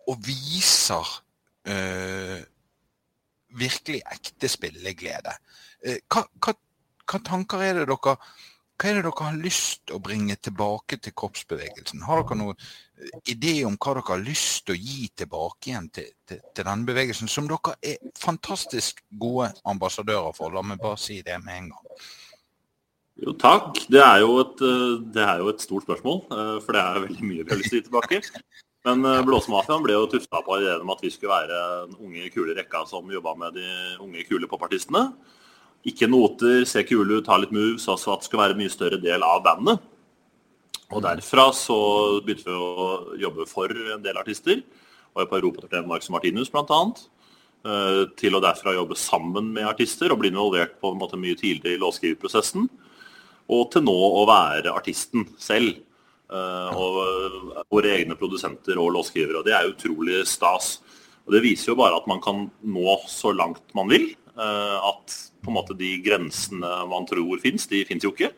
og, 0.09 0.19
viser 0.27 1.15
eh, 1.71 2.39
virkelig 3.59 4.03
ekte 4.11 4.51
spilleglede. 4.51 5.39
Eh, 5.85 6.03
hva, 6.11 6.25
hva, 6.43 6.55
hva 7.09 7.23
tanker 7.31 7.63
er 7.63 7.81
det 7.81 7.89
dere 7.89 8.19
hva 8.79 8.87
er 8.87 8.95
det 8.95 9.09
dere 9.09 9.25
har 9.27 9.39
lyst 9.43 9.81
til 9.89 9.97
å 9.97 10.03
bringe 10.03 10.37
tilbake 10.39 11.01
til 11.03 11.11
kroppsbevegelsen? 11.19 12.05
Har 12.07 12.21
dere 12.21 12.37
noen 12.39 12.61
idé 13.29 13.63
om 13.67 13.75
hva 13.79 13.95
dere 13.97 14.07
har 14.11 14.23
lyst 14.23 14.65
til 14.67 14.75
å 14.75 14.79
gi 14.79 15.09
tilbake 15.21 15.71
igjen 15.71 15.89
til, 15.93 16.07
til, 16.27 16.41
til 16.55 16.67
denne 16.67 16.87
bevegelsen, 16.87 17.31
som 17.31 17.47
dere 17.49 17.75
er 17.81 17.99
fantastisk 18.19 19.03
gode 19.21 19.51
ambassadører 19.69 20.35
for? 20.35 20.53
La 20.53 20.63
meg 20.65 20.81
bare 20.81 20.99
si 20.99 21.21
det 21.25 21.37
med 21.43 21.55
en 21.57 21.69
gang. 21.73 22.07
Jo, 23.19 23.35
takk. 23.35 23.81
Det 23.91 23.99
er 23.99 24.21
jo, 24.23 24.37
et, 24.43 24.63
eh, 24.63 24.95
det 25.15 25.25
er 25.25 25.43
jo 25.43 25.51
et, 25.51 25.63
stort 25.63 25.87
spørsmål, 25.87 26.21
eh, 26.31 26.55
for 26.63 26.75
det 26.75 26.83
er 26.83 27.05
veldig 27.07 27.27
mye 27.27 27.43
vi 27.43 27.51
har 27.51 27.59
lyst 27.59 27.73
til 27.73 27.79
å 27.79 27.81
gi 27.81 27.87
tilbake. 27.89 28.21
Men 28.87 29.03
Blåsemafiaen 29.27 29.83
ble 29.83 29.97
jo 29.97 30.05
tufta 30.07 30.39
på 30.39 30.55
ideen 30.55 30.85
om 30.85 30.93
at 30.93 31.01
vi 31.03 31.09
skulle 31.11 31.35
være 31.35 31.57
den 31.89 31.97
unge, 31.99 32.29
kule 32.31 32.55
rekka 32.55 32.85
som 32.87 33.11
jobba 33.11 33.33
med 33.35 33.57
de 33.59 33.67
unge, 33.99 34.23
kule 34.29 34.47
popartistene. 34.47 35.09
Ikke 35.87 36.07
noter, 36.07 36.63
se 36.67 36.85
kule 36.87 37.19
ut, 37.19 37.27
ha 37.27 37.37
litt 37.39 37.51
moves, 37.55 37.89
altså 37.91 38.13
at 38.13 38.23
det 38.23 38.29
skulle 38.29 38.45
være 38.45 38.55
en 38.55 38.61
mye 38.63 38.71
større 38.71 38.99
del 39.03 39.23
av 39.23 39.43
bandet. 39.43 39.83
Og 40.89 41.03
derfra 41.05 41.49
så 41.53 41.77
begynte 42.25 42.49
vi 42.49 42.57
å 42.57 43.15
jobbe 43.21 43.45
for 43.49 43.69
en 43.69 44.01
del 44.01 44.17
artister. 44.17 44.63
Var 45.13 45.27
på 45.29 45.37
Europaturné 45.37 45.83
med 45.83 45.91
Marcus 45.91 46.09
Martinus 46.13 46.49
bl.a. 46.53 46.79
Eh, 47.59 48.03
til 48.17 48.37
å 48.37 48.41
derfra 48.41 48.73
jobbe 48.73 48.95
sammen 48.97 49.51
med 49.53 49.67
artister 49.69 50.13
og 50.13 50.21
bli 50.21 50.31
involvert 50.31 50.77
på 50.81 50.93
en 50.93 51.01
måte 51.01 51.19
mye 51.19 51.37
tidligere 51.37 51.77
i 51.77 51.81
låtskriverprosessen. 51.81 52.65
Og 53.53 53.69
til 53.73 53.85
nå 53.85 53.97
å 54.21 54.25
være 54.29 54.73
artisten 54.73 55.27
selv. 55.41 55.77
Eh, 56.29 56.69
og 56.73 57.01
eh, 57.03 57.63
våre 57.69 57.93
egne 57.99 58.17
produsenter 58.17 58.81
og 58.81 58.93
låtskrivere. 58.97 59.43
Og 59.43 59.45
det 59.49 59.57
er 59.57 59.69
utrolig 59.69 60.23
stas. 60.29 60.79
Og 61.27 61.35
Det 61.35 61.45
viser 61.45 61.75
jo 61.75 61.81
bare 61.83 62.01
at 62.01 62.09
man 62.09 62.23
kan 62.23 62.47
nå 62.65 62.97
så 63.05 63.35
langt 63.35 63.75
man 63.77 63.91
vil. 63.91 64.15
At 64.39 65.11
på 65.43 65.51
en 65.51 65.55
måte 65.57 65.75
de 65.75 65.89
grensene 65.99 66.69
man 66.87 67.03
tror 67.09 67.41
fins, 67.43 67.65
de 67.67 67.81
fins 67.83 68.05
jo 68.05 68.13
ikke. 68.13 68.29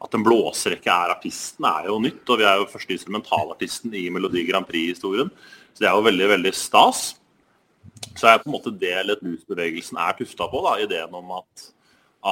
At 0.00 0.14
en 0.16 0.24
blåserekke 0.24 0.88
er 0.90 1.12
artisten, 1.12 1.66
er 1.68 1.90
jo 1.90 1.98
nytt. 2.00 2.22
Og 2.24 2.40
vi 2.40 2.46
er 2.48 2.60
jo 2.60 2.68
første 2.72 2.94
instrumentalartisten 2.96 3.96
i 3.98 4.06
Melodi 4.12 4.46
Grand 4.48 4.68
Prix-historien. 4.68 5.28
Så 5.74 5.84
det 5.84 5.90
er 5.90 5.96
jo 5.96 6.06
veldig, 6.06 6.28
veldig 6.34 6.54
stas. 6.56 7.02
Så 8.16 8.28
er 8.28 8.40
på 8.40 8.48
en 8.48 8.56
måte 8.56 8.72
det 8.80 8.94
Let 9.06 9.20
Loose-bevegelsen 9.24 10.00
er 10.00 10.16
tufta 10.16 10.48
på. 10.48 10.62
da, 10.64 10.78
Ideen 10.80 11.14
om 11.16 11.34
at, 11.36 11.66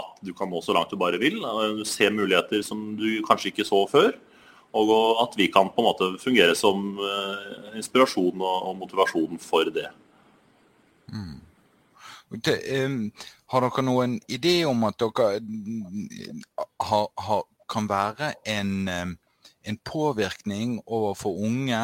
at, 0.01 0.17
du 0.25 0.33
kan 0.37 0.49
nå 0.51 0.63
så 0.65 0.77
langt 0.77 0.93
du 0.93 1.01
bare 1.01 1.21
vil. 1.21 1.43
Se 1.89 2.09
muligheter 2.11 2.65
som 2.65 2.95
du 2.99 3.21
kanskje 3.27 3.53
ikke 3.53 3.69
så 3.69 3.85
før. 3.91 4.15
Og 4.77 4.93
at 5.25 5.37
vi 5.37 5.49
kan 5.53 5.71
på 5.73 5.81
en 5.81 5.89
måte 5.89 6.11
fungere 6.21 6.57
som 6.57 6.99
uh, 7.01 7.77
inspirasjon 7.77 8.37
og, 8.37 8.73
motivasjon 8.81 9.41
for 9.41 9.69
det. 9.73 9.89
Mm. 11.09 11.37
Det, 12.45 12.59
um, 12.85 12.99
har 13.49 13.65
dere 13.65 13.85
noen 13.85 14.19
idé 14.29 14.59
om 14.69 14.85
at 14.85 14.99
dere 15.01 15.39
mm, 15.41 16.43
har, 16.85 17.07
har, 17.25 17.47
kan 17.71 17.89
være 17.91 18.33
en, 18.49 18.89
en, 18.89 19.79
påvirkning 19.85 20.79
overfor 20.87 21.39
unge 21.47 21.81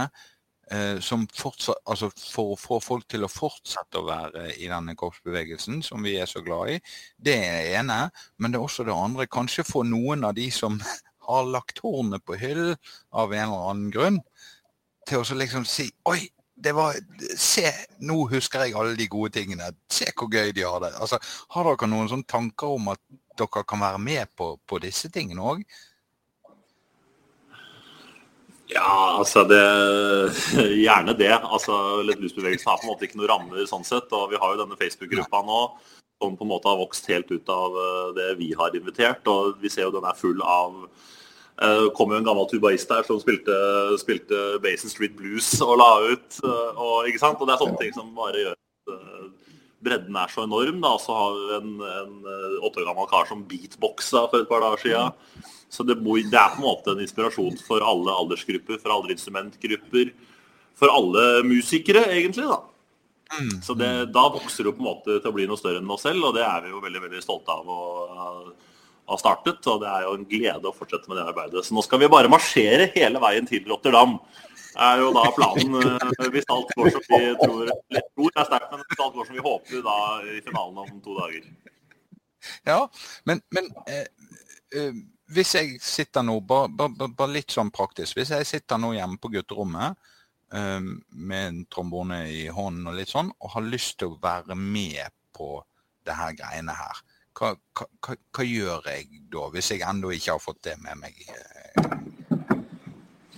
eh, 0.72 0.98
fortsatt, 1.36 1.80
altså 1.86 2.10
for 2.18 2.54
å 2.54 2.58
få 2.60 2.80
folk 2.82 3.08
til 3.10 3.26
å 3.26 3.32
fortsette 3.32 4.00
å 4.00 4.06
være 4.08 4.50
i 4.56 4.68
denne 4.70 4.96
korpsbevegelsen 4.98 5.82
som 5.86 6.04
vi 6.04 6.16
er 6.20 6.30
så 6.30 6.42
glad 6.44 6.76
i? 6.76 6.78
Det 7.16 7.36
er 7.38 7.58
det 7.60 7.74
ene. 7.80 7.98
Men 8.38 8.52
det 8.52 8.60
er 8.60 8.68
også 8.68 8.86
det 8.88 8.96
andre. 8.96 9.28
Kanskje 9.30 9.66
få 9.68 9.84
noen 9.88 10.24
av 10.24 10.36
de 10.38 10.50
som 10.54 10.80
har 11.28 11.48
lagt 11.48 11.80
hornet 11.84 12.24
på 12.24 12.36
hyllen 12.40 12.76
av 13.12 13.32
en 13.32 13.46
eller 13.48 13.68
annen 13.70 13.92
grunn, 13.94 14.22
til 15.08 15.20
å 15.20 15.36
liksom 15.36 15.66
si 15.68 15.90
Oi, 16.08 16.22
det 16.54 16.75
var 16.76 16.94
Se, 17.37 17.66
nå 18.06 18.20
husker 18.30 18.64
jeg 18.64 18.76
alle 18.78 18.94
de 18.99 19.08
gode 19.11 19.32
tingene. 19.34 19.73
Se 19.90 20.06
hvor 20.14 20.30
gøy 20.30 20.52
de 20.54 20.66
har 20.66 20.80
det. 20.84 20.92
Altså, 21.02 21.18
har 21.54 21.66
dere 21.66 21.90
noen 21.90 22.11
sånne 22.11 22.30
tanker 22.30 22.76
om 22.76 22.92
at 22.94 23.02
dere 23.38 23.64
kan 23.66 23.82
være 23.82 24.00
med 24.02 24.30
på, 24.38 24.54
på 24.62 24.78
disse 24.82 25.11
tingene 25.12 25.42
òg? 25.42 25.64
Ja, 28.73 29.18
altså 29.18 29.44
det 29.44 29.61
Gjerne 30.84 31.16
det. 31.18 31.34
Altså, 31.34 32.00
Lettlusbevegelsen 32.06 32.70
har 32.70 32.80
på 32.80 32.88
en 32.88 32.94
måte 32.94 33.08
ikke 33.08 33.20
noen 33.20 33.32
rammer 33.32 33.66
sånn 33.68 33.87
sett. 33.87 34.08
Og 34.14 34.30
vi 34.32 34.40
har 34.40 34.54
jo 34.54 34.62
denne 34.62 34.78
Facebook-gruppa 34.78 35.42
nå 35.44 35.61
som 36.23 36.37
på 36.38 36.46
en 36.46 36.52
måte 36.54 36.70
har 36.70 36.78
vokst 36.78 37.11
helt 37.11 37.28
ut 37.34 37.50
av 37.50 37.75
eh, 37.76 38.12
det 38.16 38.28
vi 38.38 38.52
har 38.56 38.76
invitert. 38.76 39.26
Og 39.28 39.58
vi 39.61 39.73
ser 39.73 39.88
jo 39.88 39.94
den 39.96 40.06
er 40.08 40.16
full 40.18 40.40
av 40.40 40.87
det 41.54 41.70
eh, 41.70 41.88
kom 41.94 42.11
jo 42.11 42.18
en 42.18 42.26
gammel 42.26 42.49
tubaist 42.50 42.90
der 42.90 43.04
som 43.06 43.20
spilte, 43.23 43.54
spilte 44.02 44.58
Basin 44.62 44.90
Street 44.90 45.14
Blues 45.14 45.52
og 45.62 45.76
la 45.78 45.90
ut. 46.11 46.40
Eh, 46.42 46.70
og, 46.75 47.06
ikke 47.08 47.23
sant? 47.23 47.38
og 47.38 47.46
det 47.46 47.54
er 47.54 47.62
sånne 47.62 47.80
ting 47.80 47.94
som 47.94 48.11
bare 48.16 48.42
gjør 48.42 48.56
at 48.56 48.94
eh, 48.96 49.54
bredden 49.87 50.18
er 50.18 50.34
så 50.34 50.49
enorm. 50.49 50.82
Da. 50.82 50.96
Så 50.99 51.14
har 51.14 51.38
vi 51.38 51.56
en, 51.61 51.73
en 51.78 52.16
åtte 52.58 52.82
år 52.82 52.90
gammel 52.90 53.08
kar 53.11 53.30
som 53.30 53.46
beatboxa 53.46 54.26
for 54.32 54.42
et 54.42 54.50
par 54.50 54.66
dager 54.66 54.82
siden. 54.82 55.46
Så 55.70 55.87
det, 55.87 56.00
det, 56.02 56.38
er 56.38 56.54
på 56.56 56.62
en 56.62 56.66
måte 56.66 56.94
en 56.94 57.02
inspirasjon 57.02 57.58
for 57.62 57.87
alle 57.87 58.18
aldersgrupper, 58.18 58.82
for 58.82 58.94
alle 58.94 59.14
instrumentgrupper. 59.14 60.14
For 60.78 60.90
alle 60.90 61.44
musikere, 61.46 62.02
egentlig. 62.11 62.50
da. 62.50 62.58
Mm. 63.38 63.62
Så 63.62 63.78
det, 63.78 63.92
da 64.14 64.26
vokser 64.30 64.66
det 64.66 64.75
på 64.75 64.82
en 64.82 64.90
måte 64.90 65.20
til 65.20 65.30
å 65.30 65.34
bli 65.34 65.46
noe 65.46 65.58
større 65.58 65.78
enn 65.78 65.90
oss 65.90 66.02
selv, 66.06 66.26
og 66.28 66.34
det 66.34 66.42
er 66.46 66.66
vi 66.66 66.75
jo 66.75 66.82
veldig 66.82 67.02
veldig 67.06 67.23
stolte 67.23 67.54
av. 67.54 67.70
Og, 67.70 68.54
har 69.11 69.20
startet. 69.20 69.61
Og 69.70 69.82
det 69.82 69.90
er 69.90 70.06
jo 70.06 70.16
en 70.18 70.26
glede 70.28 70.70
å 70.70 70.75
fortsette 70.76 71.11
med 71.11 71.20
det 71.20 71.28
arbeidet. 71.28 71.64
Så 71.66 71.76
nå 71.76 71.84
skal 71.84 72.02
vi 72.02 72.11
bare 72.12 72.32
marsjere 72.32 72.90
hele 72.96 73.23
veien 73.23 73.49
til 73.49 73.64
Rotterdam. 73.70 74.18
Det 74.75 74.87
er 74.88 75.04
jo 75.04 75.11
da 75.14 75.25
planen, 75.37 75.76
eh, 75.78 76.30
hvis 76.34 76.49
alt 76.50 76.73
går 76.75 76.90
som 76.96 77.04
vi 77.06 77.20
tror 77.38 77.68
tror 78.16 78.30
er 78.40 78.49
sterkt, 78.49 78.73
men 78.73 78.82
hvis 78.82 79.02
alt 79.04 79.14
går 79.14 79.28
som 79.28 79.37
vi 79.37 79.44
håper 79.44 79.84
da 79.87 79.99
i 80.32 80.40
finalen 80.42 80.80
om 80.82 81.00
to 81.04 81.14
dager. 81.18 81.44
Ja, 82.66 82.80
men, 83.25 83.40
men 83.54 83.70
eh, 83.87 84.06
eh, 84.75 84.96
hvis 85.34 85.54
jeg 85.56 85.78
sitter 85.82 86.26
nå, 86.26 86.40
bare, 86.44 86.68
bare, 86.68 87.08
bare, 87.08 87.32
litt 87.32 87.54
sånn 87.54 87.70
praktisk 87.73 88.18
Hvis 88.18 88.34
jeg 88.34 88.44
sitter 88.44 88.80
nå 88.80 88.92
hjemme 88.92 89.16
på 89.16 89.30
gutterommet 89.32 89.96
eh, 90.52 90.80
med 90.82 91.46
en 91.46 91.62
trombone 91.73 92.25
i 92.28 92.46
hånden 92.52 92.90
og 92.90 92.99
litt 92.99 93.12
sånn, 93.14 93.32
og 93.40 93.54
har 93.54 93.64
lyst 93.64 93.99
til 94.02 94.12
å 94.12 94.20
være 94.23 94.58
med 94.58 95.14
på 95.34 95.56
det 96.04 96.18
her 96.18 96.34
greiene 96.37 96.75
her 96.76 97.00
hva, 97.44 97.86
hva, 98.00 98.16
hva, 98.32 98.46
gjør 98.46 98.88
jeg 98.88 99.20
da, 99.32 99.48
hvis 99.52 99.72
jeg 99.74 99.84
ennå 99.84 100.12
ikke 100.14 100.36
har 100.36 100.42
fått 100.42 100.62
det 100.66 100.78
med 100.82 101.00
meg? 101.02 101.20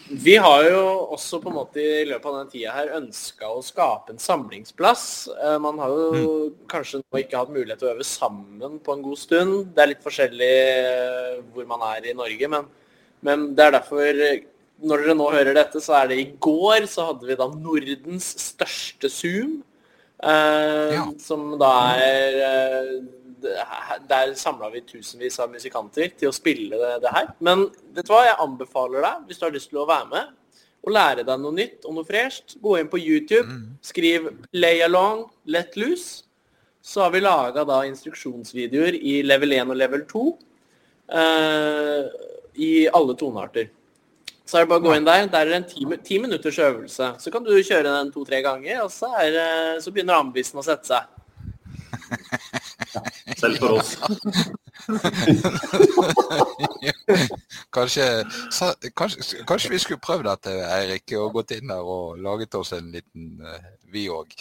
Vi 0.06 0.36
har 0.38 0.62
jo 0.68 0.82
også 1.16 1.40
på 1.42 1.50
en 1.50 1.56
måte 1.56 1.82
i 1.82 2.04
løpet 2.06 2.28
av 2.30 2.36
den 2.38 2.50
tida 2.52 2.75
her 2.76 2.92
ønska 3.00 3.48
å 3.50 3.62
skape 3.66 4.14
en 4.14 4.22
samlingsplass. 4.22 5.06
Eh, 5.34 5.56
man 5.62 5.80
har 5.82 5.90
jo 5.90 6.10
mm. 6.14 6.58
kanskje 6.70 7.02
nå 7.02 7.22
ikke 7.25 7.40
hatt 7.40 7.50
mulighet 7.50 7.82
til 7.82 7.90
å 7.90 7.94
øve 7.96 8.06
sammen 8.06 8.78
på 8.86 8.94
en 8.94 9.02
god 9.02 9.18
stund. 9.18 9.56
Det 9.75 9.82
er 9.82 9.92
litt 9.92 10.06
forskjellig 10.06 10.52
eh, 10.62 11.32
hvor 11.54 11.66
man 11.68 11.82
er 11.90 12.06
i 12.06 12.14
Norge, 12.16 12.52
men, 12.54 12.68
men 13.26 13.48
det 13.58 13.66
er 13.66 13.80
derfor 13.80 14.22
Når 14.86 15.02
dere 15.02 15.16
nå 15.16 15.26
hører 15.32 15.56
dette, 15.56 15.80
så 15.82 15.98
er 15.98 16.12
det 16.12 16.20
i 16.20 16.32
går 16.38 16.86
så 16.92 17.08
hadde 17.10 17.26
vi 17.26 17.38
da 17.40 17.48
Nordens 17.50 18.28
største 18.46 19.10
Zoom 19.10 19.62
Eh, 20.22 20.94
Ja. 20.94 21.04
Som 21.18 21.58
da 21.60 21.72
er 21.96 22.38
eh, 22.40 22.92
Der 24.10 24.32
samla 24.38 24.70
vi 24.72 24.82
tusenvis 24.86 25.38
av 25.42 25.52
musikanter 25.52 26.10
til 26.18 26.30
å 26.30 26.34
spille 26.34 26.78
det, 26.80 26.92
det 27.04 27.12
her. 27.14 27.30
Men 27.44 27.68
vet 27.96 28.08
du 28.08 28.12
hva, 28.12 28.24
jeg 28.26 28.40
anbefaler 28.42 29.06
deg, 29.06 29.24
hvis 29.26 29.40
du 29.40 29.46
har 29.46 29.54
lyst 29.54 29.72
til 29.72 29.82
å 29.82 29.88
være 29.88 30.10
med, 30.12 30.34
å 30.86 30.92
lære 30.94 31.24
deg 31.26 31.42
noe 31.42 31.54
nytt 31.56 31.86
og 31.86 31.96
noe 31.96 32.06
fresht. 32.06 32.56
Gå 32.62 32.76
inn 32.80 32.90
på 32.92 33.00
YouTube, 33.02 33.48
skriv 33.82 34.30
'Lay 34.52 34.84
along, 34.86 35.26
let 35.46 35.74
loose'. 35.76 36.22
Så 36.86 37.02
har 37.02 37.10
vi 37.10 37.20
laga 37.20 37.64
da 37.66 37.80
instruksjonsvideoer 37.88 38.94
i 38.94 39.22
level 39.26 39.56
1 39.56 39.72
og 39.74 39.76
level 39.80 40.04
2 40.06 40.20
eh, 41.18 42.04
i 42.62 42.86
alle 42.94 43.16
tonearter. 43.18 43.72
Så 44.46 44.60
er 44.60 44.62
det 44.62 44.70
bare 44.70 44.84
å 44.84 44.84
gå 44.84 44.92
inn 44.94 45.08
der. 45.08 45.26
Der 45.26 45.40
er 45.40 45.50
det 45.50 45.56
en 45.58 45.66
ti, 45.66 45.86
ti 46.06 46.20
minutters 46.22 46.60
øvelse. 46.62 47.08
Så 47.18 47.32
kan 47.34 47.42
du 47.42 47.50
kjøre 47.56 47.90
den 47.90 48.12
to-tre 48.14 48.38
ganger, 48.46 48.84
og 48.84 48.92
så, 48.94 49.10
er, 49.18 49.80
så 49.82 49.90
begynner 49.90 50.20
ambisen 50.20 50.62
å 50.62 50.66
sette 50.66 50.86
seg. 50.86 51.10
Selv 53.36 53.58
for 53.62 53.70
oss. 53.78 53.96
kanskje, 57.76 58.06
sa, 58.54 58.72
kanskje, 58.94 59.42
kanskje 59.48 59.72
vi 59.72 59.80
skulle 59.82 60.02
prøvd 60.02 60.28
dette, 60.28 60.54
Eirik, 60.76 61.16
og 61.20 61.34
gått 61.40 61.56
inn 61.56 61.72
der 61.72 61.82
og 61.96 62.20
laget 62.22 62.54
oss 62.58 62.72
en 62.76 62.92
liten 62.94 63.36
uh, 63.42 63.58
vi 63.92 64.06
òg. 64.12 64.36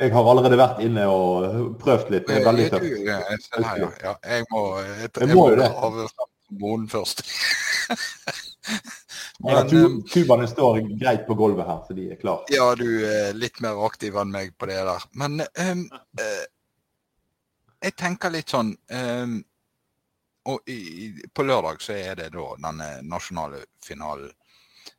Jeg 0.00 0.14
har 0.14 0.28
allerede 0.32 0.56
vært 0.56 0.78
inne 0.84 1.04
og 1.12 1.74
prøvd 1.80 2.14
litt. 2.14 2.28
Det 2.28 2.38
er 2.38 2.46
veldig 2.46 2.68
tøft. 2.72 2.86
Ja, 3.04 3.18
ja, 3.20 4.14
jeg 4.24 4.46
må, 4.48 4.62
jeg, 4.80 4.94
Jeg 5.02 5.10
jeg 5.20 5.34
må 5.34 5.42
må 5.42 5.50
jo 5.52 5.56
det. 5.60 5.70
Månen 6.60 6.88
først. 6.90 7.22
Men, 9.40 9.54
ja, 9.54 9.84
um, 9.86 10.46
står 10.48 10.98
greit 11.00 11.26
på 11.26 11.34
gulvet 11.34 11.64
her, 11.64 11.78
så 11.86 11.94
de 11.96 12.10
er 12.12 12.18
klare. 12.20 12.44
Ja, 12.52 12.66
du 12.76 12.88
er 13.08 13.36
litt 13.36 13.60
mer 13.64 13.78
aktiv 13.86 14.16
enn 14.20 14.32
meg 14.32 14.52
på 14.60 14.68
det 14.68 14.80
der. 14.84 15.06
Men 15.16 15.40
um, 15.40 15.86
eh, 16.20 16.42
jeg 17.80 17.96
tenker 17.96 18.32
litt 18.32 18.52
sånn 18.52 18.72
um, 18.92 19.38
Og 20.50 20.70
i, 20.72 21.10
på 21.32 21.44
lørdag 21.44 21.82
så 21.84 21.96
er 21.96 22.16
det 22.18 22.30
da 22.34 22.46
denne 22.60 22.88
nasjonale 23.04 23.60
finalen. 23.84 24.32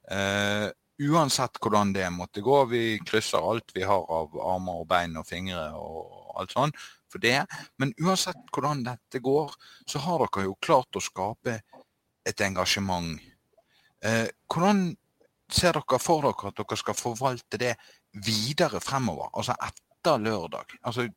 Uh, 0.05 0.69
uansett 1.01 1.57
hvordan 1.61 1.93
det 1.95 2.05
måtte 2.13 2.43
gå, 2.45 2.57
vi 2.69 2.83
krysser 3.05 3.41
alt 3.41 3.73
vi 3.73 3.81
har 3.87 4.05
av 4.05 4.35
armer 4.37 4.83
og 4.83 4.87
bein 4.89 5.17
og 5.17 5.25
fingre 5.25 5.63
og 5.77 6.35
alt 6.37 6.53
sånn 6.53 6.73
for 7.11 7.23
det. 7.23 7.39
Men 7.81 7.93
uansett 7.99 8.39
hvordan 8.53 8.85
dette 8.85 9.21
går, 9.23 9.53
så 9.89 10.01
har 10.05 10.21
dere 10.21 10.45
jo 10.45 10.59
klart 10.61 10.95
å 10.95 11.03
skape 11.03 11.57
et 12.27 12.45
engasjement. 12.45 13.17
Uh, 14.05 14.29
hvordan 14.45 14.91
ser 15.51 15.77
dere 15.77 15.99
for 16.01 16.23
dere 16.29 16.53
at 16.53 16.61
dere 16.61 16.79
skal 16.79 16.97
forvalte 16.97 17.59
det 17.61 17.73
videre 18.13 18.81
fremover? 18.83 19.33
Altså 19.33 19.57
etter 19.57 20.21
lørdag? 20.21 20.77
Altså, 20.85 21.09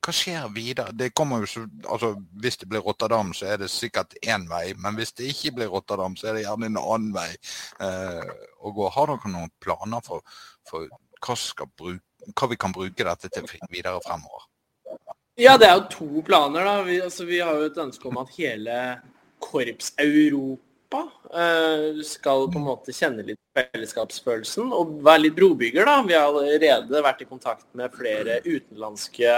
hva, 0.00 0.14
skjer 0.16 0.48
videre? 0.54 0.94
Det 0.96 1.10
kommer 1.16 1.44
jo 1.44 1.50
så, 1.50 1.64
altså, 1.84 2.14
hvis 2.42 2.60
det 2.60 2.68
blir 2.70 2.84
Rotterdam, 2.84 3.34
så 3.36 3.50
er 3.52 3.60
det 3.62 3.70
sikkert 3.72 4.16
én 4.22 4.46
vei. 4.50 4.70
Men 4.80 4.96
hvis 4.98 5.12
det 5.18 5.28
ikke 5.32 5.56
blir 5.58 5.72
Rotterdam, 5.72 6.16
så 6.16 6.30
er 6.30 6.38
det 6.38 6.46
gjerne 6.46 6.70
en 6.70 6.80
annen 6.80 7.10
vei 7.16 7.28
eh, 7.84 8.30
å 8.60 8.72
gå. 8.76 8.88
Har 8.96 9.12
dere 9.12 9.32
noen 9.32 9.52
planer 9.62 10.04
for, 10.06 10.24
for 10.68 10.88
hva, 11.20 11.36
bruke, 11.76 12.00
hva 12.32 12.50
vi 12.50 12.60
kan 12.60 12.76
bruke 12.76 13.06
dette 13.10 13.32
til 13.32 13.48
videre 13.68 14.00
fremover? 14.06 14.48
Ja, 15.40 15.56
det 15.56 15.68
er 15.70 15.78
jo 15.78 15.86
to 15.92 16.24
planer, 16.26 16.64
da. 16.66 16.82
Vi, 16.84 16.98
altså, 17.00 17.24
vi 17.28 17.40
har 17.40 17.56
jo 17.56 17.70
et 17.70 17.78
ønske 17.80 18.08
om 18.10 18.18
at 18.20 18.32
hele 18.36 18.74
Korps-Europa 19.40 21.04
eh, 21.32 22.00
skal 22.04 22.48
på 22.52 22.60
en 22.60 22.66
måte 22.66 22.92
kjenne 22.92 23.24
litt 23.24 23.40
fellesskapsfølelsen 23.56 24.72
og 24.76 24.98
være 25.06 25.24
litt 25.26 25.38
brobygger, 25.38 25.88
da. 25.88 26.02
Vi 26.04 26.16
har 26.16 26.28
allerede 26.28 27.04
vært 27.06 27.24
i 27.24 27.28
kontakt 27.30 27.68
med 27.78 27.94
flere 27.96 28.40
utenlandske 28.44 29.32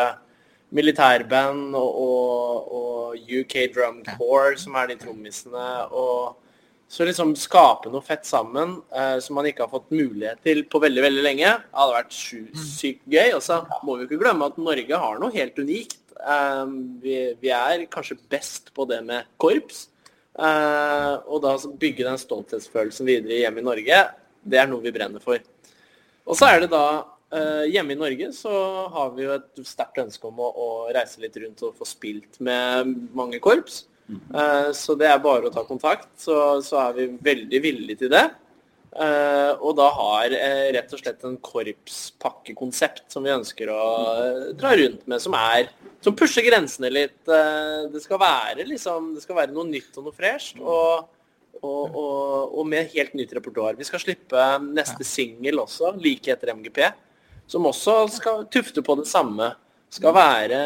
militærband 0.73 1.77
og, 1.79 1.99
og, 2.03 2.71
og 2.79 3.35
UK 3.41 3.59
Drum 3.75 4.01
Corps, 4.15 4.65
som 4.65 4.79
er 4.81 4.93
de 4.93 4.99
trommisene. 5.01 5.69
og 5.91 6.39
så 6.93 7.07
liksom 7.09 7.31
skape 7.41 7.89
noe 7.89 8.05
fett 8.05 8.27
sammen 8.29 8.75
eh, 8.93 9.17
som 9.25 9.39
man 9.39 9.47
ikke 9.49 9.65
har 9.65 9.71
fått 9.73 9.95
mulighet 9.95 10.43
til 10.45 10.59
på 10.69 10.81
veldig 10.83 11.05
veldig 11.07 11.23
lenge, 11.25 11.55
det 11.57 11.79
hadde 11.79 11.95
vært 11.95 12.17
sykt 12.19 13.07
gøy. 13.09 13.31
Og 13.39 13.41
så 13.41 13.63
må 13.87 13.97
vi 13.97 14.05
ikke 14.05 14.19
glemme 14.21 14.51
at 14.51 14.59
Norge 14.61 14.99
har 15.05 15.23
noe 15.23 15.33
helt 15.33 15.57
unikt. 15.57 15.97
Eh, 16.21 16.75
vi, 17.01 17.17
vi 17.41 17.55
er 17.57 17.87
kanskje 17.93 18.19
best 18.33 18.69
på 18.77 18.85
det 18.91 19.01
med 19.09 19.31
korps. 19.41 19.87
Eh, 20.37 21.15
og 21.25 21.41
da 21.47 21.55
bygge 21.81 22.05
den 22.05 22.21
stolthetsfølelsen 22.21 23.09
videre 23.09 23.41
hjemme 23.41 23.65
i 23.65 23.67
Norge, 23.71 24.05
det 24.45 24.61
er 24.61 24.69
noe 24.69 24.85
vi 24.85 24.93
brenner 24.93 25.25
for. 25.25 25.41
Og 26.29 26.37
så 26.37 26.51
er 26.53 26.67
det 26.67 26.71
da 26.75 26.85
Hjemme 27.73 27.95
i 27.95 27.97
Norge 27.97 28.29
så 28.37 28.53
har 28.93 29.15
vi 29.17 29.25
jo 29.25 29.33
et 29.39 29.63
sterkt 29.65 30.03
ønske 30.03 30.29
om 30.29 30.41
å, 30.43 30.51
å 30.53 30.69
reise 30.93 31.23
litt 31.23 31.39
rundt 31.41 31.63
og 31.65 31.79
få 31.79 31.89
spilt 31.89 32.37
med 32.45 32.93
mange 33.17 33.41
korps. 33.43 33.87
Eh, 34.13 34.71
Så 34.77 34.97
det 35.01 35.09
er 35.09 35.23
bare 35.23 35.49
å 35.49 35.55
ta 35.55 35.65
kontakt, 35.65 36.11
så, 36.21 36.61
så 36.65 36.81
er 36.89 36.99
vi 36.99 37.09
veldig 37.31 37.63
villige 37.65 38.05
til 38.05 38.13
det. 38.13 38.27
Uh, 38.93 39.57
og 39.65 39.79
da 39.79 39.87
har 39.89 40.35
uh, 40.37 40.67
rett 40.77 40.91
og 40.93 41.01
slett 41.01 41.23
en 41.25 41.39
korpspakkekonsept 41.41 43.07
som 43.09 43.25
vi 43.25 43.33
ønsker 43.33 43.71
å 43.73 43.79
uh, 43.81 44.51
dra 44.53 44.75
rundt 44.77 45.07
med, 45.09 45.17
som 45.25 45.33
er 45.39 45.71
som 46.03 46.17
pusher 46.19 46.45
grensene 46.45 46.91
litt. 46.93 47.21
Eh, 47.31 47.89
det 47.93 48.03
skal 48.03 48.21
være 48.21 48.67
liksom, 48.67 49.13
det 49.17 49.23
skal 49.25 49.39
være 49.39 49.55
noe 49.55 49.69
nytt 49.69 49.97
og 49.97 50.09
noe 50.09 50.17
fresht. 50.17 50.59
Og, 50.59 51.07
og, 51.63 51.83
og, 51.95 52.57
og 52.59 52.67
med 52.69 52.91
helt 52.93 53.15
nytt 53.19 53.35
repertoar. 53.39 53.79
Vi 53.79 53.87
skal 53.87 54.03
slippe 54.03 54.47
neste 54.67 55.07
singel 55.07 55.63
også, 55.63 55.95
like 56.03 56.35
etter 56.35 56.51
MGP, 56.57 56.83
som 57.47 57.67
også 57.69 58.09
skal 58.13 58.47
tufte 58.53 58.83
på 58.85 58.95
det 59.01 59.09
samme 59.11 59.55
skal 59.93 60.15
være 60.17 60.59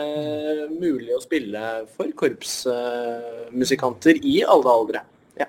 mulig 0.70 1.14
å 1.16 1.20
spille 1.22 1.60
for 1.96 2.06
korpsmusikanter 2.20 4.14
i 4.22 4.44
alle 4.46 4.70
aldre. 4.70 5.00
Ja. 5.40 5.46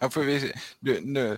Ja, 0.00 0.08
for 0.10 0.22
vi, 0.26 0.40
du, 0.82 1.00
du, 1.06 1.36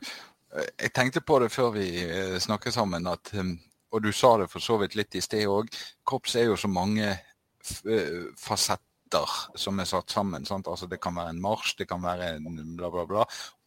jeg 0.56 0.92
tenkte 0.96 1.20
på 1.20 1.38
det 1.42 1.50
før 1.52 1.74
vi 1.76 1.86
eh, 2.06 2.38
snakket 2.40 2.72
sammen, 2.78 3.06
at, 3.10 3.34
um, 3.36 3.60
og 3.92 4.02
du 4.04 4.12
sa 4.16 4.36
det 4.40 4.48
for 4.52 4.60
så 4.64 4.78
vidt 4.80 4.96
litt 4.98 5.14
i 5.18 5.24
sted 5.24 5.44
òg, 5.48 5.68
korps 6.08 6.36
er 6.38 6.44
jo 6.48 6.56
så 6.56 6.68
mange 6.72 7.10
eh, 7.12 8.14
fasetter 8.40 9.28
som 9.56 9.80
er 9.80 9.88
satt 9.88 10.10
sammen. 10.12 10.46
Altså, 10.48 10.86
det 10.88 11.00
kan 11.04 11.16
være 11.16 11.30
en 11.34 11.44
marsj, 11.44 11.76
det 11.82 11.88
kan 11.90 12.02
være 12.04 12.36
en 12.38 12.76
bla, 12.76 12.88
bla, 12.92 13.04
bla. 13.08 13.24